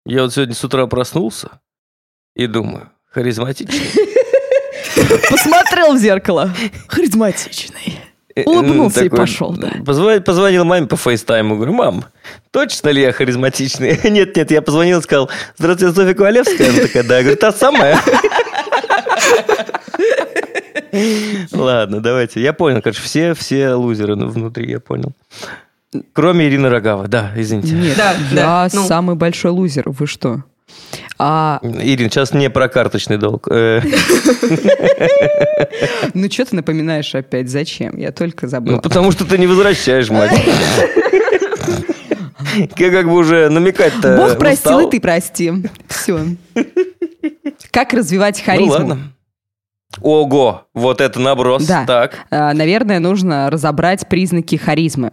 [0.05, 1.61] Я вот сегодня с утра проснулся
[2.37, 3.81] и думаю, харизматичный.
[5.31, 6.55] Посмотрел в зеркало.
[6.89, 7.99] Харизматичный.
[8.41, 9.71] Э, Улыбнулся и такой, пошел, да.
[9.85, 12.05] позва- Позвонил маме по фейстайму, говорю, мам,
[12.51, 13.99] точно ли я харизматичный?
[14.11, 16.71] Нет, нет, я позвонил и сказал, здравствуйте, Софья Ковалевская.
[16.71, 17.99] Она такая, да, я говорю, та самая.
[21.53, 22.41] Ладно, давайте.
[22.41, 25.13] Я понял, короче, все, все лузеры внутри, я понял.
[26.13, 27.75] Кроме Ирины Рогава, да, извините.
[27.75, 28.87] Нет, Да, я да, ну.
[28.87, 29.85] самый большой лузер.
[29.87, 30.45] Вы что?
[31.19, 33.49] А, Ирин, сейчас не про карточный долг.
[33.51, 33.83] Э,
[36.15, 37.49] ну что ты напоминаешь опять?
[37.51, 37.97] Зачем?
[37.99, 38.77] Я только забыла.
[38.77, 40.33] Ну, потому что ты не возвращаешь, мать.
[42.77, 45.53] Я как бы уже намекать-то Бог простил, и ты прости.
[45.89, 46.21] Все.
[47.71, 48.73] Как развивать Ну харизму?
[48.73, 48.99] ладно.
[50.01, 51.67] Ого, вот это наброс.
[51.67, 51.85] Да.
[51.85, 52.19] Так.
[52.31, 55.13] А, Наверное, нужно разобрать признаки харизмы.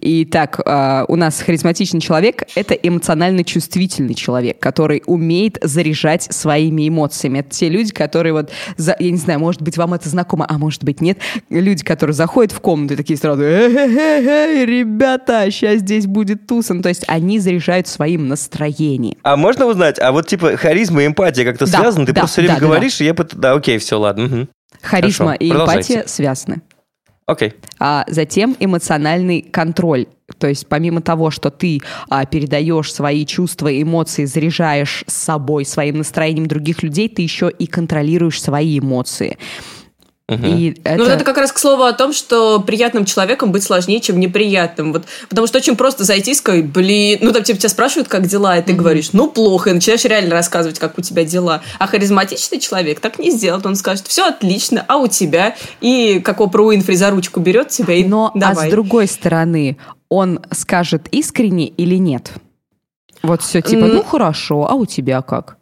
[0.00, 7.40] Итак, а, у нас харизматичный человек– это эмоционально чувствительный человек, который умеет заряжать своими эмоциями.
[7.40, 10.58] Это те люди, которые вот, за- я не знаю, может быть, вам это знакомо, а
[10.58, 11.18] может быть, нет.
[11.50, 16.74] Люди, которые заходят в комнату и такие сразу «Эй, ребята, сейчас здесь будет туса».
[16.74, 19.16] Ну, то есть они заряжают своим настроением.
[19.22, 22.06] А можно узнать, а вот типа харизма и эмпатия как-то Да, связаны?
[22.06, 23.14] Ты да, просто все время да, да, говоришь, и я...
[23.14, 24.24] Да, окей, все, ладно.
[24.24, 24.48] мгм.
[24.82, 26.62] Харизма Хорошо, и эмпатия связаны.
[27.28, 27.52] Окей.
[27.78, 30.06] А затем эмоциональный контроль.
[30.38, 35.98] То есть помимо того, что ты а, передаешь свои чувства, эмоции, заряжаешь с собой, своим
[35.98, 39.36] настроением других людей, ты еще и контролируешь свои эмоции.
[40.28, 40.98] И это...
[40.98, 44.20] Ну, вот это как раз к слову о том, что приятным человеком быть сложнее, чем
[44.20, 44.92] неприятным.
[44.92, 48.26] Вот, потому что очень просто зайти и сказать, блин, ну там типа, тебя спрашивают, как
[48.26, 51.62] дела, и ты говоришь, ну плохо, и начинаешь реально рассказывать, как у тебя дела.
[51.78, 53.64] А харизматичный человек так не сделает.
[53.64, 55.56] Он скажет, все отлично, а у тебя?
[55.80, 58.68] И как Опра Уинфри за ручку берет тебя и Но а давай.
[58.68, 59.78] с другой стороны,
[60.10, 62.32] он скажет искренне или нет?
[63.22, 65.56] Вот все типа, ну хорошо, а у тебя как?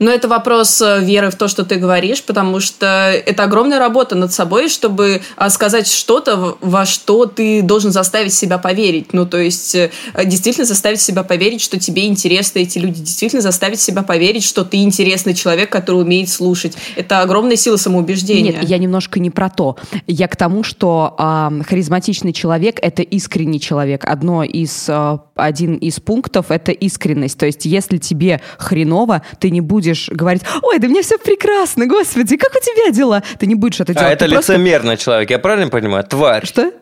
[0.00, 4.16] Но это вопрос э, веры в то, что ты говоришь, потому что это огромная работа
[4.16, 9.12] над собой, чтобы а, сказать что-то, во что ты должен заставить себя поверить.
[9.12, 9.90] Ну, то есть, э,
[10.24, 14.78] действительно заставить себя поверить, что тебе интересны эти люди, действительно заставить себя поверить, что ты
[14.78, 16.76] интересный человек, который умеет слушать.
[16.96, 18.52] Это огромная сила самоубеждения.
[18.52, 19.76] Нет, я немножко не про то.
[20.08, 24.04] Я к тому, что э, харизматичный человек— это искренний человек.
[24.04, 27.38] Одно из, э, один из пунктов— это искренность.
[27.38, 31.86] То есть, если тебе хреново, ты не будешь будешь говорить, ой, да мне все прекрасно,
[31.86, 33.22] господи, как у тебя дела?
[33.38, 34.08] Ты не будешь это делать.
[34.08, 34.54] А это просто...
[34.54, 36.04] лицемерный человек, я правильно понимаю?
[36.04, 36.46] Тварь.
[36.46, 36.72] Что?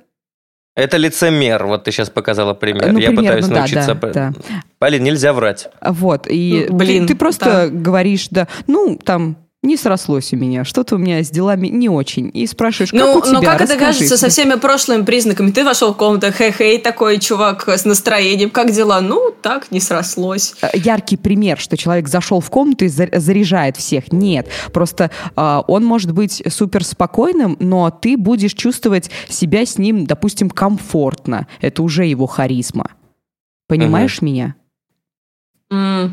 [0.74, 2.92] Это лицемер, вот ты сейчас показала пример.
[2.92, 3.94] Ну, я примерно, пытаюсь научиться.
[3.94, 4.32] Да, да.
[4.78, 5.68] Полин, нельзя врать.
[5.82, 7.68] Вот, и Блин, ты, ты просто да.
[7.68, 12.30] говоришь, да, ну, там, не срослось у меня, что-то у меня с делами не очень.
[12.34, 13.32] И спрашиваешь, как ну, у тебя?
[13.32, 15.52] Ну, как это кажется со всеми прошлыми признаками?
[15.52, 19.00] Ты вошел в комнату, хе-хей, такой чувак с настроением, как дела?
[19.00, 20.54] Ну, так, не срослось.
[20.62, 24.10] Э, яркий пример, что человек зашел в комнату и заряжает всех.
[24.12, 30.06] Нет, просто э, он может быть супер спокойным, но ты будешь чувствовать себя с ним,
[30.06, 31.46] допустим, комфортно.
[31.60, 32.90] Это уже его харизма.
[33.68, 34.26] Понимаешь угу.
[34.26, 34.56] меня?
[35.72, 36.10] Mm.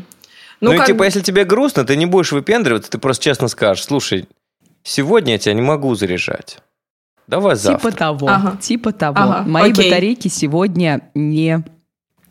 [0.60, 0.88] Ну, ну как...
[0.88, 4.28] и типа, если тебе грустно, ты не будешь выпендриваться, ты просто честно скажешь, слушай,
[4.82, 6.58] сегодня я тебя не могу заряжать.
[7.26, 7.90] Давай типа завтра.
[7.90, 8.56] Типа того, ага.
[8.60, 9.18] типа того.
[9.18, 9.44] Ага.
[9.48, 9.84] Мои Окей.
[9.84, 11.64] батарейки сегодня не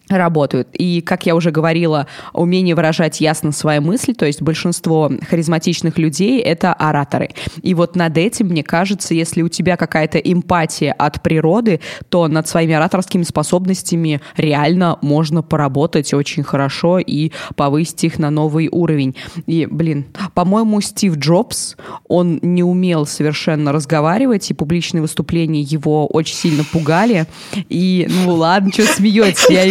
[0.09, 0.69] работают.
[0.73, 6.39] И, как я уже говорила, умение выражать ясно свои мысли, то есть большинство харизматичных людей—
[6.41, 7.29] это ораторы.
[7.61, 12.47] И вот над этим, мне кажется, если у тебя какая-то эмпатия от природы, то над
[12.47, 19.15] своими ораторскими способностями реально можно поработать очень хорошо и повысить их на новый уровень.
[19.45, 21.75] И, блин, по-моему, Стив Джобс,
[22.07, 27.25] он не умел совершенно разговаривать, и публичные выступления его очень сильно пугали.
[27.69, 29.65] И, ну ладно, что смеетесь, я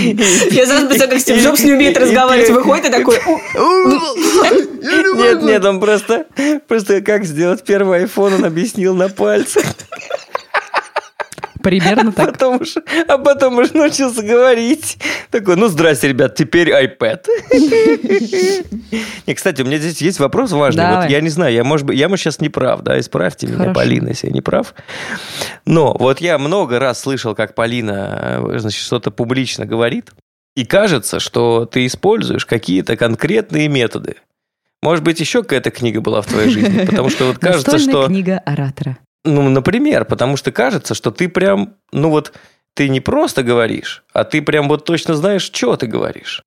[0.50, 3.18] я сразу представляю, как Стив Джобс не умеет разговаривать, выходит и такой...
[5.18, 6.26] Нет, нет, он просто...
[6.66, 9.64] Просто как сделать первый iPhone, он объяснил на пальцах.
[11.68, 12.32] Примерно так.
[12.32, 12.76] Потом уж,
[13.08, 14.96] а потом уже научился говорить.
[15.30, 17.26] Такой, ну, здрасте, ребят, теперь iPad.
[19.26, 20.82] И, кстати, у меня здесь есть вопрос важный.
[20.82, 21.02] Давай.
[21.02, 23.58] Вот я не знаю, я, может быть, я, может, сейчас не прав, да, исправьте меня,
[23.58, 23.74] Хорошо.
[23.74, 24.74] Полина, если я не прав.
[25.66, 30.12] Но вот я много раз слышал, как Полина, э, значит, что-то публично говорит,
[30.56, 34.16] и кажется, что ты используешь какие-то конкретные методы.
[34.80, 38.06] Может быть, еще какая-то книга была в твоей жизни, потому что вот кажется, что...
[38.06, 38.96] книга оратора.
[39.24, 42.32] Ну, например, потому что кажется, что ты прям, ну вот,
[42.74, 46.42] ты не просто говоришь, а ты прям вот точно знаешь, что ты говоришь.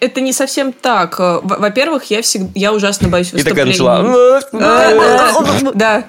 [0.00, 1.18] Это не совсем так.
[1.18, 3.72] Во-первых, я всегда, я ужасно боюсь выступлений.
[3.72, 5.72] И такая начала.
[5.74, 6.04] Да,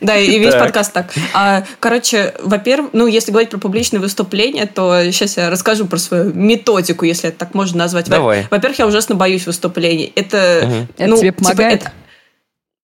[0.00, 1.12] да, и весь подкаст так.
[1.34, 6.32] А, короче, во-первых, ну, если говорить про публичное выступление, то сейчас я расскажу про свою
[6.34, 8.08] методику, если это так можно назвать.
[8.08, 8.46] Давай.
[8.50, 10.12] Во-первых, я ужасно боюсь выступлений.
[10.14, 11.90] Это, это ну, тебе типа, помогает?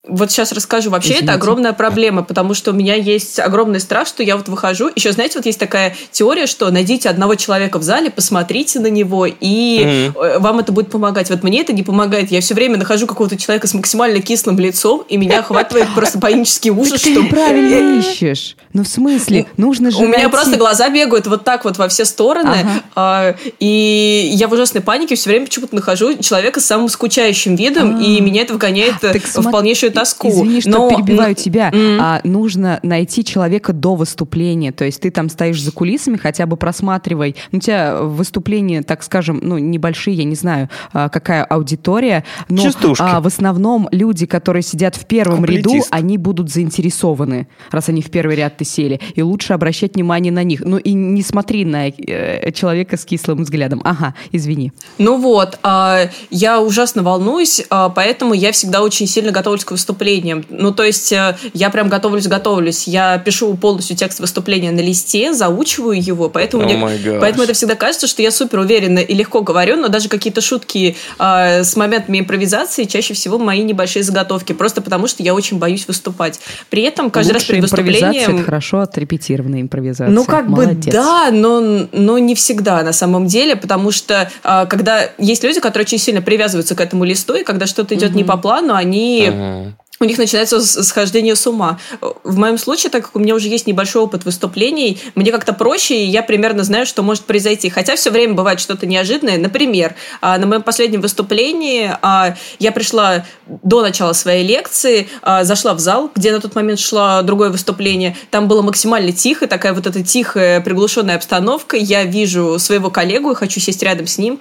[0.08, 0.90] Вот сейчас расскажу.
[0.90, 1.26] Вообще Извините.
[1.26, 4.90] это огромная проблема, потому что у меня есть огромный страх, что я вот выхожу.
[4.94, 9.26] Еще, знаете, вот есть такая теория, что найдите одного человека в зале, посмотрите на него,
[9.26, 10.38] и mm-hmm.
[10.38, 11.30] вам это будет помогать.
[11.30, 12.30] Вот мне это не помогает.
[12.30, 16.70] Я все время нахожу какого-то человека с максимально кислым лицом, и меня охватывает просто панический
[16.70, 17.14] ужас, что...
[17.14, 18.56] Ты правильно ищешь.
[18.72, 19.46] Ну, в смысле?
[19.56, 22.56] Нужно же У меня просто глаза бегают вот так вот во все стороны,
[22.94, 28.00] а, и я в ужасной панике все время почему-то нахожу человека с самым скучающим видом,
[28.00, 28.22] и а.
[28.22, 30.28] меня это вгоняет в полнейшую тоску.
[30.28, 30.88] Извини, что но...
[30.90, 31.70] перебиваю тебя.
[31.70, 31.98] Mm.
[32.00, 34.72] А, нужно найти человека до выступления.
[34.72, 37.36] То есть ты там стоишь за кулисами, хотя бы просматривай.
[37.52, 42.24] Ну, у тебя выступления, так скажем, ну, небольшие, я не знаю, а, какая аудитория.
[42.48, 48.02] Но а, в основном люди, которые сидят в первом ряду, они будут заинтересованы, раз они
[48.02, 49.00] в первый ряд ты сели.
[49.14, 50.62] И лучше обращать внимание на них.
[50.64, 53.80] Ну, и не смотри на э, человека с кислым взглядом.
[53.84, 54.72] Ага, извини.
[54.98, 59.87] Ну вот, а, я ужасно волнуюсь, а, поэтому я всегда очень сильно готовлюсь к выступлению
[59.88, 60.44] выступлением.
[60.50, 62.86] Ну, то есть э, я прям готовлюсь-готовлюсь.
[62.86, 67.74] Я пишу полностью текст выступления на листе, заучиваю его, поэтому, oh мне, поэтому это всегда
[67.74, 72.18] кажется, что я супер уверенно и легко говорю, но даже какие-то шутки э, с моментами
[72.20, 76.38] импровизации чаще всего мои небольшие заготовки, просто потому что я очень боюсь выступать.
[76.68, 78.36] При этом каждый Лучше раз перед выступлением...
[78.36, 80.08] это хорошо отрепетированная импровизация.
[80.08, 80.84] Ну, как Молодец.
[80.84, 85.60] бы да, но, но не всегда на самом деле, потому что э, когда есть люди,
[85.60, 88.16] которые очень сильно привязываются к этому листу, и когда что-то идет uh-huh.
[88.16, 89.28] не по плану, они...
[89.28, 91.78] Uh-huh у них начинается схождение с ума.
[92.22, 95.96] В моем случае, так как у меня уже есть небольшой опыт выступлений, мне как-то проще,
[95.96, 97.68] и я примерно знаю, что может произойти.
[97.68, 99.38] Хотя все время бывает что-то неожиданное.
[99.38, 105.74] Например, а, на моем последнем выступлении а, я пришла до начала своей лекции, а, зашла
[105.74, 108.16] в зал, где на тот момент шло другое выступление.
[108.30, 111.76] Там было максимально тихо, такая вот эта тихая, приглушенная обстановка.
[111.76, 114.38] Я вижу своего коллегу и хочу сесть рядом с ним.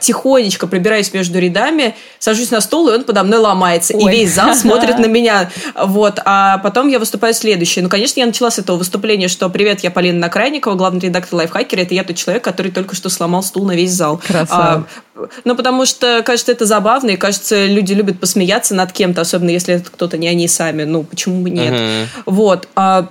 [0.00, 3.96] Тихонечко пробираюсь между рядами, сажусь на стул, и он подо мной ломается.
[3.96, 4.12] Ой.
[4.12, 5.50] И весь зал смотрит смотрит на меня.
[5.74, 6.18] Вот.
[6.24, 7.82] А потом я выступаю следующее.
[7.82, 11.80] Ну, конечно, я начала с этого выступления, что «Привет, я Полина Накрайникова, главный редактор Лайфхакера.
[11.80, 14.20] Это я тот человек, который только что сломал стул на весь зал».
[14.26, 14.86] Красава.
[15.14, 19.50] А, ну, потому что, кажется, это забавно, и, кажется, люди любят посмеяться над кем-то, особенно
[19.50, 20.84] если это кто-то не они сами.
[20.84, 21.72] Ну, почему бы нет?
[21.72, 22.06] Uh-huh.
[22.26, 22.68] Вот.
[22.74, 23.08] А,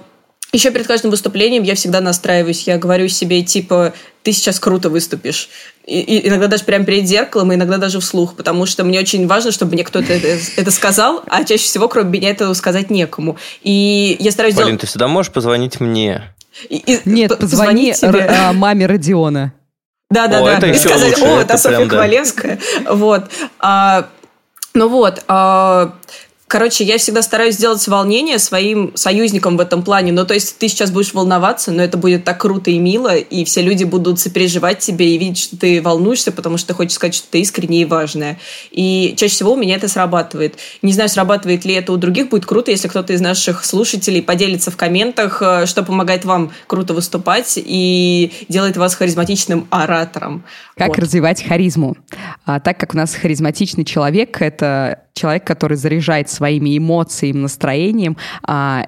[0.53, 2.67] еще перед каждым выступлением я всегда настраиваюсь.
[2.67, 5.49] Я говорю себе, типа, ты сейчас круто выступишь.
[5.85, 9.27] И, и иногда даже прямо перед зеркалом, и иногда даже вслух, потому что мне очень
[9.27, 13.37] важно, чтобы мне кто-то это, это сказал, а чаще всего, кроме меня, этого сказать некому.
[13.63, 14.81] И я стараюсь Полин, делать...
[14.81, 16.33] ты всегда можешь позвонить мне.
[16.69, 18.25] И, и, Нет, позвони тебе.
[18.29, 19.53] А, маме Родиона.
[20.09, 20.67] Да-да-да.
[20.67, 21.23] И сказать, лучше.
[21.23, 22.59] о, это, это Софья прям, Ковалевская.
[22.83, 22.93] Да.
[22.93, 23.23] Вот.
[23.59, 24.09] А,
[24.73, 25.23] ну вот.
[26.51, 30.11] Короче, я всегда стараюсь сделать волнение своим союзником в этом плане.
[30.11, 33.45] Ну, то есть ты сейчас будешь волноваться, но это будет так круто и мило, и
[33.45, 37.15] все люди будут сопереживать тебе и видеть, что ты волнуешься, потому что ты хочешь сказать,
[37.15, 38.37] что ты искренне и важная.
[38.69, 40.55] И чаще всего у меня это срабатывает.
[40.81, 42.27] Не знаю, срабатывает ли это у других.
[42.27, 46.93] Будет круто, если кто-то из наших слушателей поделится в комментах, э, что помогает вам круто
[46.93, 50.43] выступать и делает вас харизматичным оратором.
[50.75, 50.99] Как вот.
[50.99, 51.95] развивать харизму?
[52.45, 58.87] А, так как у нас харизматичный человек, это человек, который заряжает своими эмоциями, настроением, а,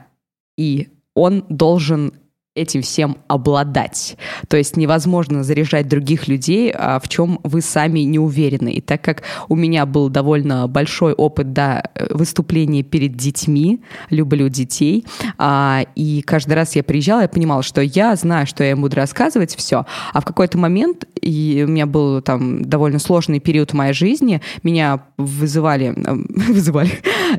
[0.58, 2.14] и он должен
[2.56, 4.16] этим всем обладать.
[4.48, 8.74] То есть невозможно заряжать других людей, а в чем вы сами не уверены.
[8.74, 15.06] И так как у меня был довольно большой опыт да, выступления перед детьми, люблю детей,
[15.38, 19.56] а, и каждый раз я приезжала, я понимала, что я знаю, что я буду рассказывать,
[19.56, 19.86] все.
[20.14, 24.42] А в какой-то момент, и у меня был там довольно сложный период в моей жизни,
[24.62, 26.92] меня вызывали, вызывали,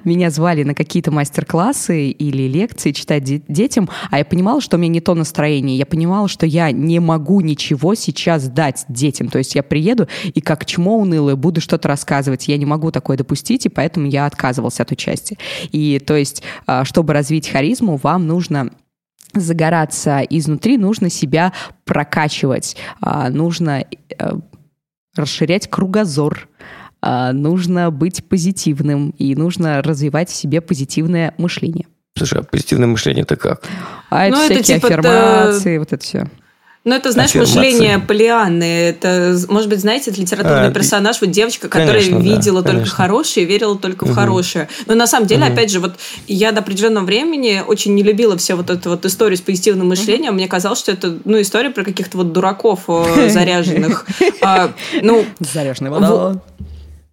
[0.03, 5.04] меня звали на какие-то мастер-классы или лекции читать детям, а я понимала, что меня не
[5.05, 5.77] то настроение.
[5.77, 9.29] Я понимала, что я не могу ничего сейчас дать детям.
[9.29, 12.49] То есть я приеду и как чмо унылое буду что-то рассказывать.
[12.49, 15.38] Я не могу такое допустить, и поэтому я отказывался от участия.
[15.71, 18.71] И то есть, а, чтобы развить харизму, вам нужно
[19.35, 21.53] загораться изнутри, нужно себя
[21.85, 23.85] прокачивать, а, нужно
[24.19, 24.33] э,
[25.17, 26.49] расширять кругозор,
[27.03, 31.87] а, нужно быть позитивным и нужно развивать в себе позитивное мышление.
[32.16, 33.64] Слушай, а позитивное мышление это как?
[34.11, 36.31] А это ну, всякие это, типа, аффирмации, вот это все.
[36.85, 37.57] Ну, это, знаешь, Аффирмации.
[37.57, 38.64] мышление Полианны.
[38.64, 42.83] Это, может быть, знаете, это литературный а, персонаж, вот девочка, которая конечно, видела да, только
[42.83, 42.96] конечно.
[42.96, 44.12] хорошее, верила только угу.
[44.12, 44.68] в хорошее.
[44.87, 45.55] Но на самом деле, угу.
[45.55, 45.94] опять же, вот
[46.29, 50.33] я до определенного времени очень не любила все вот эту вот историю с позитивным мышлением.
[50.33, 50.35] Угу.
[50.35, 54.07] Мне казалось, что это, ну, история про каких-то вот дураков э, заряженных.
[54.42, 56.37] А, ну, Заряженный водолаз.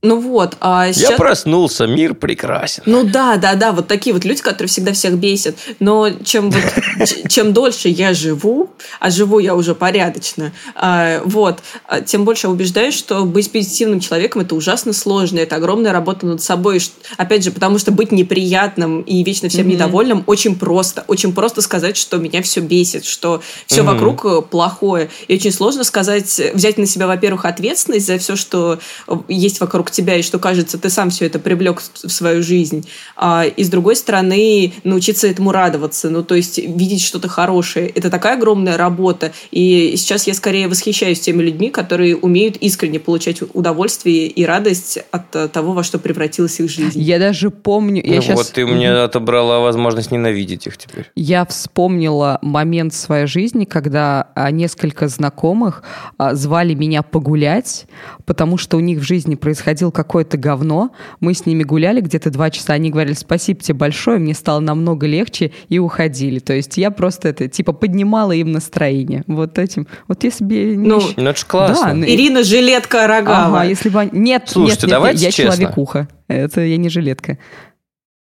[0.03, 1.11] Ну вот, а сейчас...
[1.11, 2.81] Я проснулся, мир прекрасен.
[2.87, 5.55] Ну да, да, да, вот такие вот люди, которые всегда всех бесят.
[5.79, 6.63] Но чем, вот,
[7.29, 12.51] чем дольше я живу, а живу я уже порядочно, а, вот, а, тем больше я
[12.51, 16.81] убеждаюсь, что быть позитивным человеком это ужасно сложно, это огромная работа над собой.
[17.17, 19.73] Опять же, потому что быть неприятным и вечно всем mm-hmm.
[19.73, 21.03] недовольным очень просто.
[21.07, 23.85] Очень просто сказать, что меня все бесит, что все mm-hmm.
[23.85, 25.11] вокруг э, плохое.
[25.27, 29.90] И очень сложно сказать, взять на себя, во-первых, ответственность за все, что э, есть вокруг
[29.91, 32.87] тебя, и что, кажется, ты сам все это привлек в свою жизнь.
[33.15, 37.87] А, и с другой стороны, научиться этому радоваться, ну, то есть видеть что-то хорошее.
[37.87, 39.31] Это такая огромная работа.
[39.51, 45.35] И сейчас я скорее восхищаюсь теми людьми, которые умеют искренне получать удовольствие и радость от
[45.35, 46.99] э, того, во что превратилась их жизнь.
[46.99, 48.01] Я даже помню...
[48.05, 48.37] Я ну сейчас...
[48.37, 51.11] Вот ты мне отобрала возможность ненавидеть их теперь.
[51.15, 55.83] Я вспомнила момент в своей жизни, когда а, несколько знакомых
[56.17, 57.85] а, звали меня погулять,
[58.25, 62.29] потому что у них в жизни происходило происходило какое-то говно, мы с ними гуляли где-то
[62.29, 66.39] два часа, они говорили спасибо тебе большое, мне стало намного легче и уходили.
[66.39, 69.23] То есть я просто это, типа, поднимала им настроение.
[69.27, 69.87] Вот этим.
[70.07, 70.75] Вот если бы...
[70.77, 71.87] Ну, ну это же классно.
[71.87, 73.59] Да, ну Ирина Жилетка Рогава.
[73.59, 74.09] Ага, если бы...
[74.11, 75.53] Нет, Слушайте, нет, давайте я, я честно.
[75.53, 76.07] человек-уха.
[76.27, 77.37] Это я не жилетка.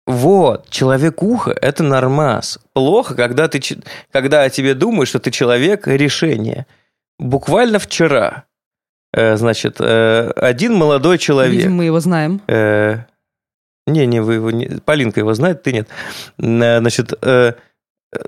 [0.08, 2.60] Вот, человек-ухо– это нормас.
[2.74, 3.60] Плохо, когда, ты,
[4.12, 6.68] когда о тебе думают, что ты человек решение.
[7.18, 8.44] Буквально вчера
[9.16, 11.54] значит, э, один молодой человек.
[11.54, 12.42] Видимо, мы его знаем.
[12.48, 13.00] Э,
[13.88, 14.80] не, не, вы его не...
[14.84, 15.88] Полинка его знает, ты нет.
[16.38, 17.14] Значит,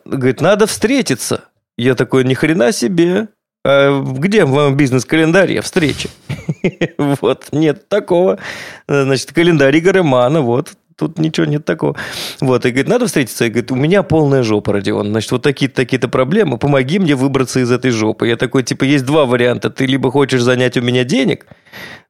[0.05, 1.45] говорит, надо встретиться.
[1.77, 3.27] Я такой, ни хрена себе.
[3.65, 6.09] А где в моем бизнес-календаре встреча?
[6.97, 8.39] Вот, нет такого.
[8.87, 11.95] Значит, календарь Игоря Мана, вот, тут ничего нет такого.
[12.41, 13.45] Вот, и говорит, надо встретиться.
[13.45, 15.07] И говорит, у меня полная жопа, Родион.
[15.07, 18.27] Значит, вот такие-то такие-то проблемы, помоги мне выбраться из этой жопы.
[18.27, 19.69] Я такой, типа, есть два варианта.
[19.69, 21.45] Ты либо хочешь занять у меня денег,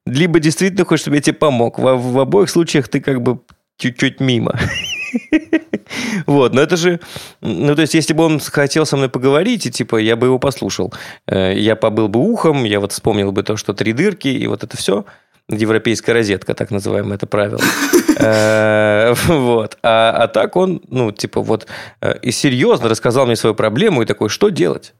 [0.06, 1.78] либо действительно хочешь, чтобы я тебе помог.
[1.78, 3.40] В, в обоих случаях ты как бы
[3.76, 4.58] чуть-чуть мимо.
[6.26, 7.00] Вот, но это же,
[7.40, 10.38] ну, то есть, если бы он хотел со мной поговорить, и, типа, я бы его
[10.38, 10.92] послушал.
[11.26, 14.64] Э, я побыл бы ухом, я вот вспомнил бы то, что три дырки, и вот
[14.64, 15.06] это все.
[15.48, 17.60] Европейская розетка, так называемое это правило.
[18.18, 19.78] Э, вот.
[19.82, 21.66] А, а так он, ну, типа, вот,
[22.00, 24.94] э, и серьезно рассказал мне свою проблему, и такой, что делать?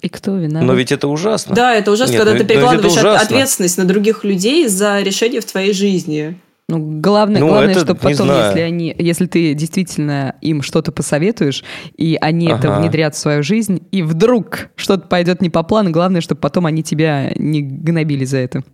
[0.00, 0.66] И кто виноват?
[0.66, 1.54] Но ведь это ужасно.
[1.54, 5.72] Да, это ужасно, Нет, когда ты перекладываешь ответственность на других людей за решение в твоей
[5.72, 6.38] жизни.
[6.70, 11.64] Ну, главное, ну, главное, чтобы потом, если они, если ты действительно им что-то посоветуешь,
[11.96, 12.58] и они ага.
[12.58, 16.66] это внедрят в свою жизнь, и вдруг что-то пойдет не по плану, главное, чтобы потом
[16.66, 18.64] они тебя не гнобили за это.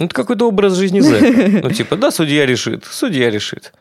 [0.00, 1.60] Ну, это какой-то образ жизни зэка.
[1.62, 3.72] Ну, типа, да, судья решит, судья решит.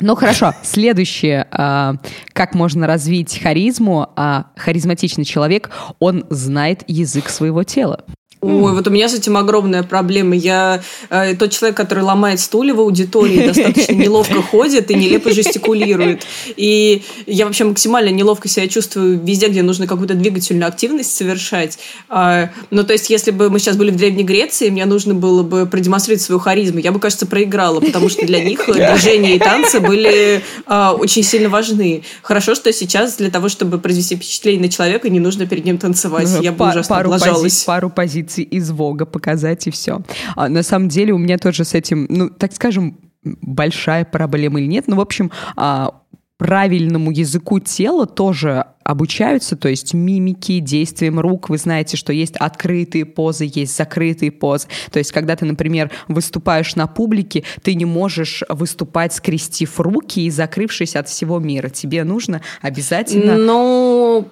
[0.00, 1.94] Ну хорошо, следующее, а,
[2.32, 8.04] как можно развить харизму, а харизматичный человек, он знает язык своего тела.
[8.44, 10.34] Ой, вот у меня с этим огромная проблема.
[10.34, 16.26] Я э, тот человек, который ломает стулья в аудитории, достаточно неловко ходит и нелепо жестикулирует.
[16.56, 21.78] И я вообще максимально неловко себя чувствую везде, где нужно какую-то двигательную активность совершать.
[22.08, 25.42] А, ну, то есть, если бы мы сейчас были в Древней Греции, мне нужно было
[25.42, 29.80] бы продемонстрировать свою харизму, я бы, кажется, проиграла, потому что для них движения и танцы
[29.80, 32.02] были а, очень сильно важны.
[32.22, 36.28] Хорошо, что сейчас для того, чтобы произвести впечатление на человека, не нужно перед ним танцевать.
[36.30, 37.12] Ну, я бы ужасно пару.
[37.12, 40.02] Пози- пару позиций позиции из Вога показать и все.
[40.36, 44.66] А на самом деле у меня тоже с этим, ну, так скажем, большая проблема или
[44.66, 44.84] нет.
[44.88, 46.00] Ну, в общем, а,
[46.36, 51.48] правильному языку тела тоже обучаются, то есть мимики, действиям рук.
[51.48, 54.66] Вы знаете, что есть открытые позы, есть закрытые позы.
[54.90, 60.30] То есть, когда ты, например, выступаешь на публике, ты не можешь выступать, скрестив руки и
[60.30, 61.70] закрывшись от всего мира.
[61.70, 63.36] Тебе нужно обязательно...
[63.36, 64.28] Ну,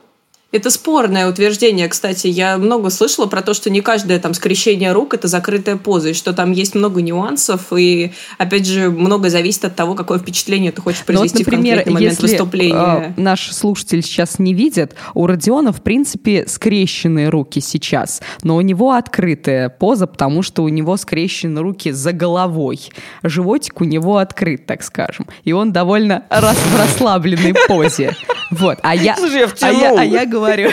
[0.53, 2.27] это спорное утверждение, кстати.
[2.27, 6.13] Я много слышала про то, что не каждое там скрещение рук– это закрытая поза, и
[6.13, 10.83] что там есть много нюансов, и, опять же, много зависит от того, какое впечатление ты
[10.83, 13.15] хочешь ну произвести вот, например, в конкретный момент если, выступления.
[13.17, 18.61] Э, наш слушатель сейчас не видит, у Родиона, в принципе, скрещенные руки сейчас, но у
[18.61, 22.91] него открытая поза, потому что у него скрещены руки за головой.
[23.23, 28.15] Животик у него открыт, так скажем, и он довольно рас в расслабленной позе.
[28.51, 28.79] Вот.
[28.83, 30.42] А я, Слушай, я а я, а я говорю...
[30.43, 30.71] говорю.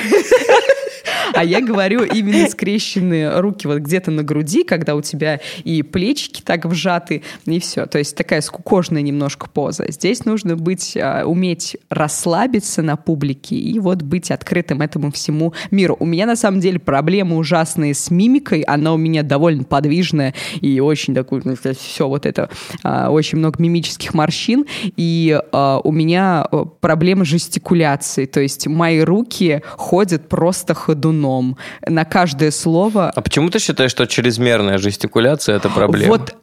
[1.34, 6.42] А я говорю именно скрещенные руки вот где-то на груди, когда у тебя и плечики
[6.42, 7.86] так вжаты, и все.
[7.86, 9.86] То есть такая скукожная немножко поза.
[9.90, 15.96] Здесь нужно быть, а, уметь расслабиться на публике и вот быть открытым этому всему миру.
[16.00, 20.80] У меня на самом деле проблемы ужасные с мимикой, она у меня довольно подвижная и
[20.80, 22.50] очень такой, ну, все вот это,
[22.84, 24.66] а, очень много мимических морщин,
[24.96, 26.46] и а, у меня
[26.82, 31.58] проблемы с жестикуляцией, то есть мои руки ходят просто ходуном ходуном.
[31.88, 33.10] На каждое слово...
[33.10, 36.18] А почему ты считаешь, что чрезмерная жестикуляция– это проблема?
[36.18, 36.36] Вот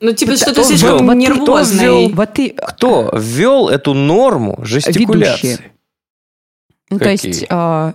[0.00, 2.06] ну, типа, что-то слишком вот нервозное.
[2.08, 2.50] Кто, вот ты...
[2.50, 5.48] кто ввел эту норму жестикуляции?
[5.48, 5.72] Ведущие.
[6.90, 7.92] Ну, то есть, э,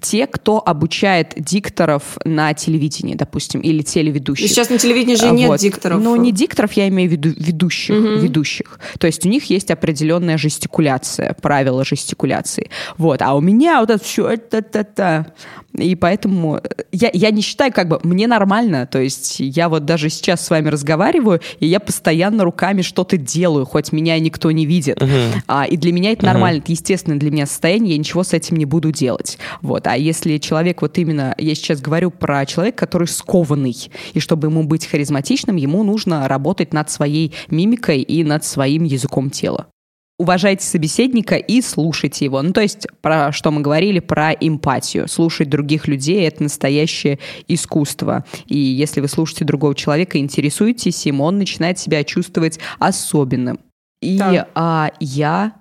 [0.00, 4.48] те, кто обучает дикторов на телевидении, допустим, или телеведущих.
[4.48, 5.60] сейчас на телевидении же нет вот.
[5.60, 6.02] дикторов.
[6.02, 8.20] Ну, не дикторов, я имею в виду ведущих, угу.
[8.20, 8.80] ведущих.
[8.98, 12.70] То есть у них есть определенная жестикуляция, правила жестикуляции.
[12.98, 13.22] Вот.
[13.22, 15.26] А у меня вот это все это-та-та.
[15.74, 16.60] И поэтому
[16.92, 18.86] я, я не считаю, как бы, мне нормально.
[18.86, 23.64] То есть я вот даже сейчас с вами разговариваю, и я постоянно руками что-то делаю,
[23.64, 25.02] хоть меня никто не видит.
[25.02, 25.10] Угу.
[25.48, 26.64] А, и для меня это нормально, угу.
[26.64, 29.38] это естественное для меня состояние, я ничего с этим не буду делать.
[29.62, 29.83] Вот.
[29.84, 29.92] Вот.
[29.92, 33.76] А если человек вот именно, я сейчас говорю про человека, который скованный,
[34.12, 39.30] и чтобы ему быть харизматичным, ему нужно работать над своей мимикой и над своим языком
[39.30, 39.68] тела
[40.16, 42.40] уважайте собеседника и слушайте его.
[42.40, 45.08] Ну, то есть, про что мы говорили, про эмпатию.
[45.08, 47.18] Слушать других людей— это настоящее
[47.48, 48.24] искусство.
[48.46, 53.58] И если вы слушаете другого человека, интересуетесь им, он начинает себя чувствовать особенным.
[54.00, 54.20] И
[54.54, 55.54] а, я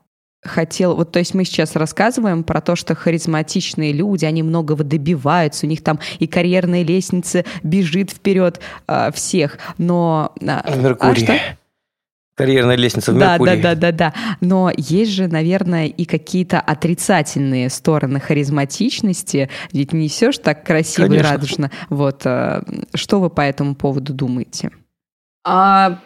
[0.43, 5.65] хотел, вот то есть мы сейчас рассказываем про то, что харизматичные люди, они многого добиваются,
[5.65, 10.33] у них там и карьерная лестница бежит вперед э, всех, но...
[10.41, 11.11] А, Меркурий.
[11.11, 11.39] А что?
[12.35, 13.61] Карьерная лестница в да, Меркурии.
[13.61, 14.13] Да, да, да, да.
[14.41, 19.49] Но есть же, наверное, и какие-то отрицательные стороны харизматичности.
[19.71, 21.27] Ведь не все ж так красиво Конечно.
[21.27, 21.71] и радужно.
[21.89, 22.21] Вот.
[22.25, 22.63] Э,
[22.95, 24.71] что вы по этому поводу думаете?
[25.45, 25.99] А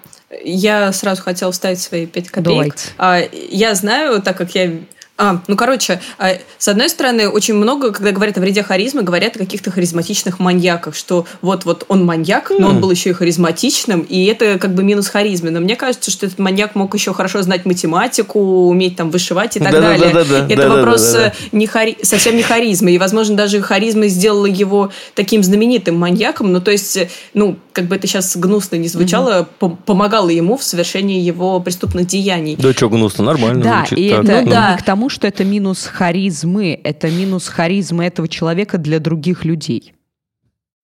[0.43, 2.45] я сразу хотела вставить свои пять копеек.
[2.45, 2.89] Давайте.
[2.97, 3.19] А,
[3.49, 4.71] я знаю, так как я
[5.17, 9.35] А, ну, короче, а, с одной стороны, очень много, когда говорят о вреде харизмы, говорят
[9.35, 14.25] о каких-то харизматичных маньяках, что вот-вот он маньяк, но он был еще и харизматичным, и
[14.25, 15.49] это как бы минус харизмы.
[15.49, 19.59] Но мне кажется, что этот маньяк мог еще хорошо знать математику, уметь там вышивать и
[19.59, 20.47] так далее.
[20.49, 21.15] Это вопрос
[21.51, 21.97] не хари...
[22.03, 26.99] совсем не харизмы, и, возможно, даже харизма сделала его таким знаменитым маньяком, ну, то есть,
[27.33, 29.47] ну, как бы это сейчас гнусно не звучало,
[29.85, 32.55] помогало ему в совершении его преступных деяний.
[32.55, 33.97] Да, что гнусно, нормально да, звучит.
[33.97, 34.23] И так.
[34.23, 34.77] это ну, да.
[34.77, 39.93] к тому, что это минус харизмы, это минус харизмы этого человека для других людей.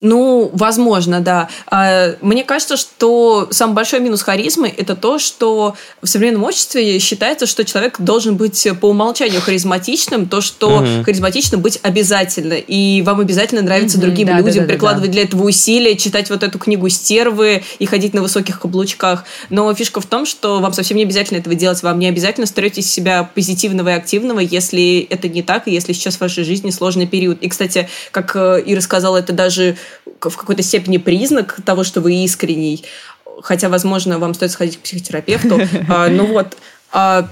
[0.04, 1.48] Ну, возможно, да.
[1.68, 7.46] А, мне кажется, что самый большой минус харизмы– это то, что в современном обществе считается,
[7.46, 11.04] что человек должен быть по умолчанию харизматичным, то, что угу.
[11.06, 15.14] харизматичным быть обязательно, и вам обязательно нравится угу, другим да, людям, да, да, прикладывать да.
[15.14, 19.24] для этого усилия, читать вот эту книгу «Стервы» и ходить на высоких каблучках.
[19.50, 22.78] Но фишка в том, что вам совсем не обязательно этого делать, вам не обязательно строить
[22.78, 26.72] из себя позитивного и активного, если это не так, и если сейчас в вашей жизни
[26.72, 27.42] сложный период.
[27.42, 29.78] И, кстати, как э, Ира сказала, это даже
[30.20, 32.84] в какой-то степени признак того, что вы искренний.
[33.42, 35.62] Хотя, возможно, вам стоит сходить к психотерапевту.
[35.90, 36.58] А, ну вот.
[36.92, 37.30] А,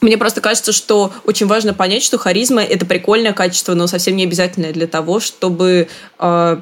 [0.00, 4.24] мне просто кажется, что очень важно понять, что харизма– это прикольное качество, но совсем не
[4.24, 5.88] обязательное для того, чтобы
[6.18, 6.60] а,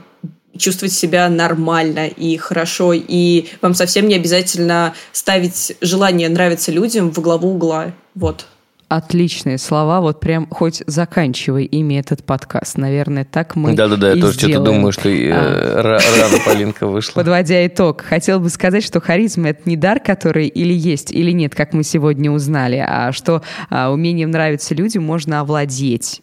[0.58, 7.20] чувствовать себя нормально и хорошо, и вам совсем не обязательно ставить желание нравиться людям в
[7.20, 7.92] главу угла.
[8.14, 8.46] Вот.
[8.90, 12.76] Отличные слова, вот прям хоть заканчивай ими этот подкаст.
[12.76, 15.80] Наверное, так мы Да-да-да, я тоже что-то думаю, что э, а.
[15.80, 17.20] рано Полинка вышла.
[17.20, 21.54] Подводя итог, хотел бы сказать, что харизма— это не дар, который или есть, или нет,
[21.54, 26.20] как мы сегодня узнали, а что а, умением нравиться людям можно овладеть.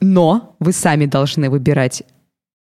[0.00, 2.02] Но вы сами должны выбирать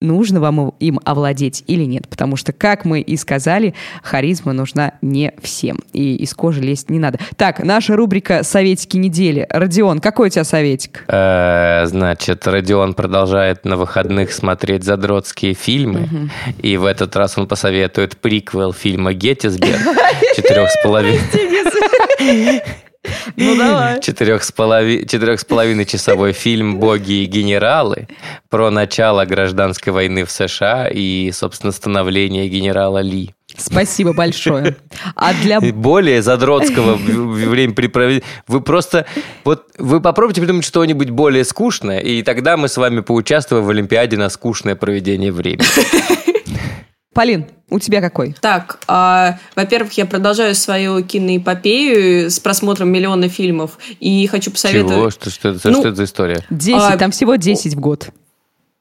[0.04, 2.08] нужно вам им овладеть или нет.
[2.08, 3.74] Потому что, как мы и сказали,
[4.04, 5.80] харизма нужна не всем.
[5.94, 7.20] И из кожи лезть не надо.
[7.38, 9.48] Так, наша рубрика «Советики недели».
[9.50, 11.06] Родион, какой у тебя советик?
[11.08, 16.30] Э, значит, Родион продолжает на выходных смотреть задротские фильмы.
[16.60, 19.80] И в этот раз он посоветует приквел фильма «Геттисберг»
[20.36, 22.62] четырех с половиной.
[23.36, 24.02] Ну давай.
[24.02, 25.06] Четырех с, полови...
[25.08, 28.08] Четырех с половиной часовой фильм «Боги и генералы»
[28.50, 33.34] про начало гражданской войны в США и, собственно, становление генерала Ли.
[33.58, 34.76] Спасибо большое.
[35.16, 35.60] А для...
[35.62, 38.24] Более задротского времяпрепровождения...
[38.48, 39.06] Вы просто...
[39.44, 44.18] Вот вы попробуйте придумать что-нибудь более скучное, и тогда мы с вами поучаствуем в Олимпиаде
[44.18, 45.68] на скучное проведение времени.
[47.14, 48.36] Полин, у тебя какой?
[48.42, 54.96] Так, э, во-первых, я продолжаю свою киноэпопею с просмотром миллиона фильмов и хочу посоветовать...
[54.96, 55.10] Чего?
[55.10, 56.46] Что, что, что, ну, что это за история?
[56.50, 58.10] 10, а, там всего 10 в год.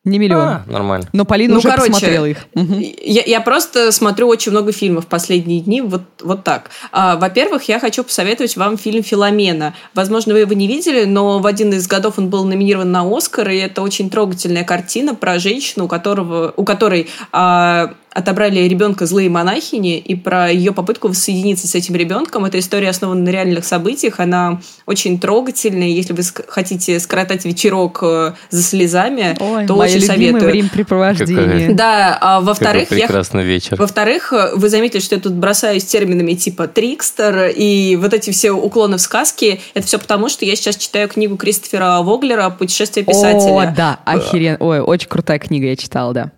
[0.05, 0.43] Не миллион.
[0.43, 1.07] А, нормально.
[1.12, 2.39] Но Полина ну, уже короче, посмотрела их.
[2.55, 6.70] Я, я просто смотрю очень много фильмов в последние дни, вот, вот так.
[6.91, 9.74] А, во-первых, я хочу посоветовать вам фильм «Филомена».
[9.95, 13.49] Возможно, вы его не видели, но в один из годов он был номинирован на «Оскар»,
[13.51, 19.28] и это очень трогательная картина про женщину, у, которого, у которой а, отобрали ребенка злые
[19.30, 22.44] монахини, и про ее попытку воссоединиться с этим ребенком.
[22.44, 25.88] Эта история основана на реальных событиях, она очень трогательная.
[25.88, 30.50] Если вы хотите скоротать вечерок э, за слезами, Ой, то очень советую.
[30.50, 31.74] времяпрепровождение.
[31.74, 32.88] Да, а во-вторых...
[32.88, 33.46] прекрасный я...
[33.46, 33.76] вечер.
[33.76, 38.96] Во-вторых, вы заметили, что я тут бросаюсь терминами типа трикстер и вот эти все уклоны
[38.96, 39.60] в сказки.
[39.74, 43.70] Это все потому, что я сейчас читаю книгу Кристофера Воглера «Путешествие писателя».
[43.70, 44.58] О, да, охеренно.
[44.60, 46.32] Ой, очень крутая книга, я читала, да.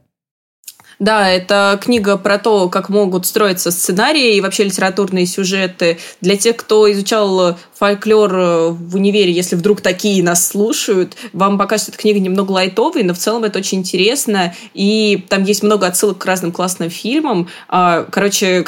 [1.04, 5.98] Да, это книга про то, как могут строиться сценарии и вообще литературные сюжеты.
[6.22, 11.90] Для тех, кто изучал фольклор э, в универе, если вдруг такие нас слушают, вам покажется
[11.90, 14.54] эта книга немного лайтовой, но в целом это очень интересно.
[14.72, 17.48] И там есть много отсылок к разным классным фильмам.
[17.68, 18.64] А, короче,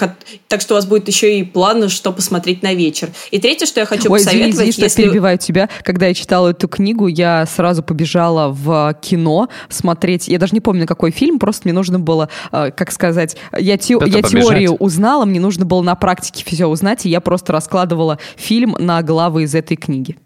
[0.47, 3.09] так что у вас будет еще и план, что посмотреть на вечер.
[3.31, 4.55] И третье, что я хочу Ой, посоветовать...
[4.55, 5.03] Извини, извини, если...
[5.05, 5.71] перебиваю тебя.
[5.83, 10.29] Когда я читала эту книгу, я сразу побежала в кино смотреть.
[10.29, 13.99] Я даже не помню, какой фильм, просто мне нужно было, э, как сказать, я, те...
[14.07, 18.77] я теорию узнала, мне нужно было на практике все узнать, и я просто раскладывала фильм
[18.79, 20.17] на главы из этой книги.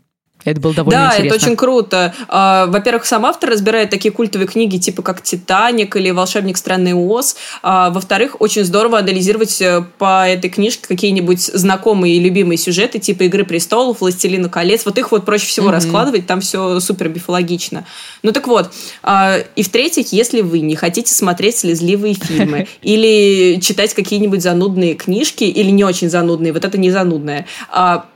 [0.44, 1.36] Это было довольно да, интересно.
[1.36, 2.14] это очень круто.
[2.28, 7.36] А, во-первых, сам автор разбирает такие культовые книги, типа как «Титаник» или «Волшебник страны Оз».
[7.62, 13.24] А, во-вторых, очень здорово анализировать э, по этой книжке какие-нибудь знакомые и любимые сюжеты, типа
[13.24, 14.86] «Игры престолов», «Властелина колец».
[14.86, 15.72] Вот их вот проще всего mm-hmm.
[15.72, 17.84] раскладывать, там все супер бифологично.
[18.22, 18.72] Ну так вот.
[19.02, 25.44] А, и в-третьих, если вы не хотите смотреть слезливые фильмы или читать какие-нибудь занудные книжки,
[25.44, 27.46] или не очень занудные, вот это не занудное,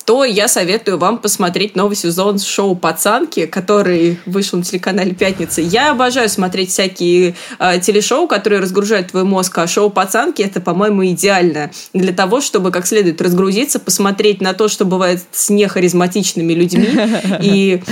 [0.05, 5.61] то я советую вам посмотреть новый сезон сезон шоу «Пацанки», который вышел на телеканале «Пятница».
[5.61, 11.05] Я обожаю смотреть всякие э, телешоу, которые разгружают твой мозг, а шоу «Пацанки»— это, по-моему,
[11.07, 16.89] идеально для того, чтобы как следует разгрузиться, посмотреть на то, что бывает с нехаризматичными людьми,
[17.43, 17.83] и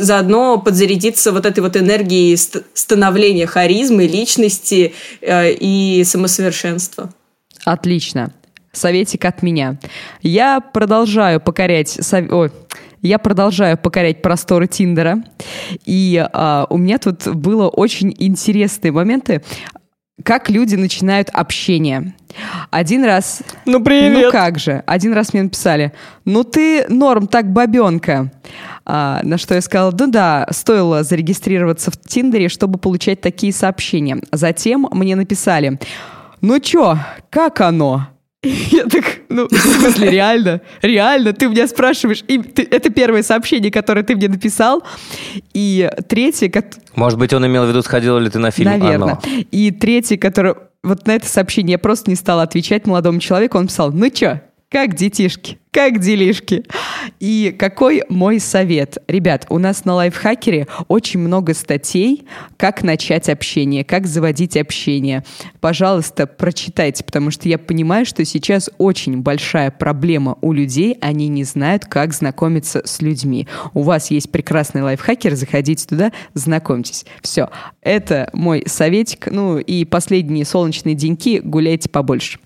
[0.00, 7.12] заодно подзарядиться вот этой вот энергией становления харизмы, личности э, и самосовершенства.
[7.64, 8.32] Отлично.
[8.74, 9.78] Советик от меня.
[10.20, 11.88] Я продолжаю покорять...
[11.88, 12.24] Сов...
[12.30, 12.50] Ой,
[13.04, 15.22] я продолжаю покорять просторы Тиндера.
[15.84, 19.42] И а, у меня тут было очень интересные моменты,
[20.22, 22.14] как люди начинают общение.
[22.70, 23.42] Один раз...
[23.66, 24.24] Ну, привет!
[24.26, 24.82] Ну как же?
[24.86, 25.92] Один раз мне написали,
[26.24, 28.32] ну ты норм, так бабенка.
[28.86, 34.18] А, на что я сказала, ну да, стоило зарегистрироваться в Тиндере, чтобы получать такие сообщения.
[34.32, 35.78] Затем мне написали,
[36.40, 36.98] ну чё,
[37.28, 38.08] как оно?
[38.42, 40.60] Я так, ну, в смысле, реально?
[40.82, 41.32] Реально?
[41.32, 44.82] Ты меня спрашиваешь, и ты, это первое сообщение, которое ты мне написал,
[45.52, 46.50] и третье...
[46.94, 49.18] Может быть, он имел в виду, сходила ли ты на фильм Наверное.
[49.22, 49.44] «Оно».
[49.50, 50.56] И третье, которое...
[50.82, 54.40] Вот на это сообщение я просто не стала отвечать молодому человеку, он писал, ну чё,
[54.74, 55.58] как детишки?
[55.70, 56.64] Как делишки?
[57.20, 58.98] И какой мой совет?
[59.06, 65.22] Ребят, у нас на лайфхакере очень много статей, как начать общение, как заводить общение.
[65.60, 71.44] Пожалуйста, прочитайте, потому что я понимаю, что сейчас очень большая проблема у людей, они не
[71.44, 73.46] знают, как знакомиться с людьми.
[73.74, 77.06] У вас есть прекрасный лайфхакер, заходите туда, знакомьтесь.
[77.22, 77.48] Все,
[77.80, 79.28] это мой советик.
[79.30, 82.40] Ну и последние солнечные деньки гуляйте побольше.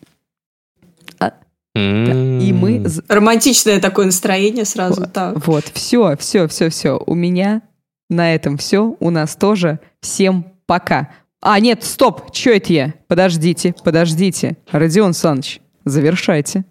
[1.78, 2.84] И мы...
[3.08, 5.46] Романтичное такое настроение сразу, вот, так.
[5.46, 7.02] Вот, все, все, все, все.
[7.06, 7.62] У меня
[8.10, 8.96] на этом все.
[9.00, 9.80] У нас тоже.
[10.00, 11.10] Всем пока.
[11.40, 12.94] А, нет, стоп, что это я?
[13.06, 14.56] Подождите, подождите.
[14.72, 16.64] Родион Саныч, завершайте.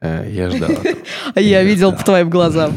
[0.00, 0.70] Э, я ждал.
[1.34, 2.72] Я видел по твоим глазам.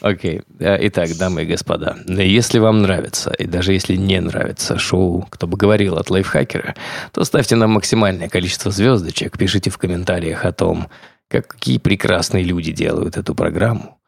[0.00, 0.38] Окей.
[0.38, 0.44] Okay.
[0.58, 5.46] Э, итак, дамы и господа, если вам нравится, и даже если не нравится шоу «Кто
[5.46, 6.74] бы говорил» от лайфхакера,
[7.12, 10.88] то ставьте нам максимальное количество звездочек, пишите в комментариях о том,
[11.28, 13.98] какие прекрасные люди делают эту программу.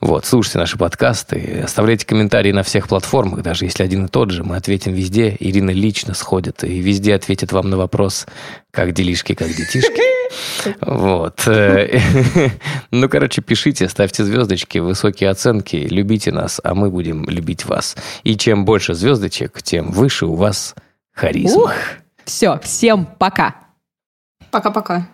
[0.00, 4.42] Вот, слушайте наши подкасты, оставляйте комментарии на всех платформах, даже если один и тот же,
[4.42, 5.36] мы ответим везде.
[5.38, 8.26] Ирина лично сходит и везде ответит вам на вопрос,
[8.72, 10.21] как делишки, как детишки.
[10.80, 11.46] Вот.
[12.90, 17.96] Ну, короче, пишите, ставьте звездочки, высокие оценки, любите нас, а мы будем любить вас.
[18.22, 20.74] И чем больше звездочек, тем выше у вас
[21.12, 21.72] харизма.
[22.24, 23.56] Все, всем пока.
[24.50, 25.08] Пока-пока.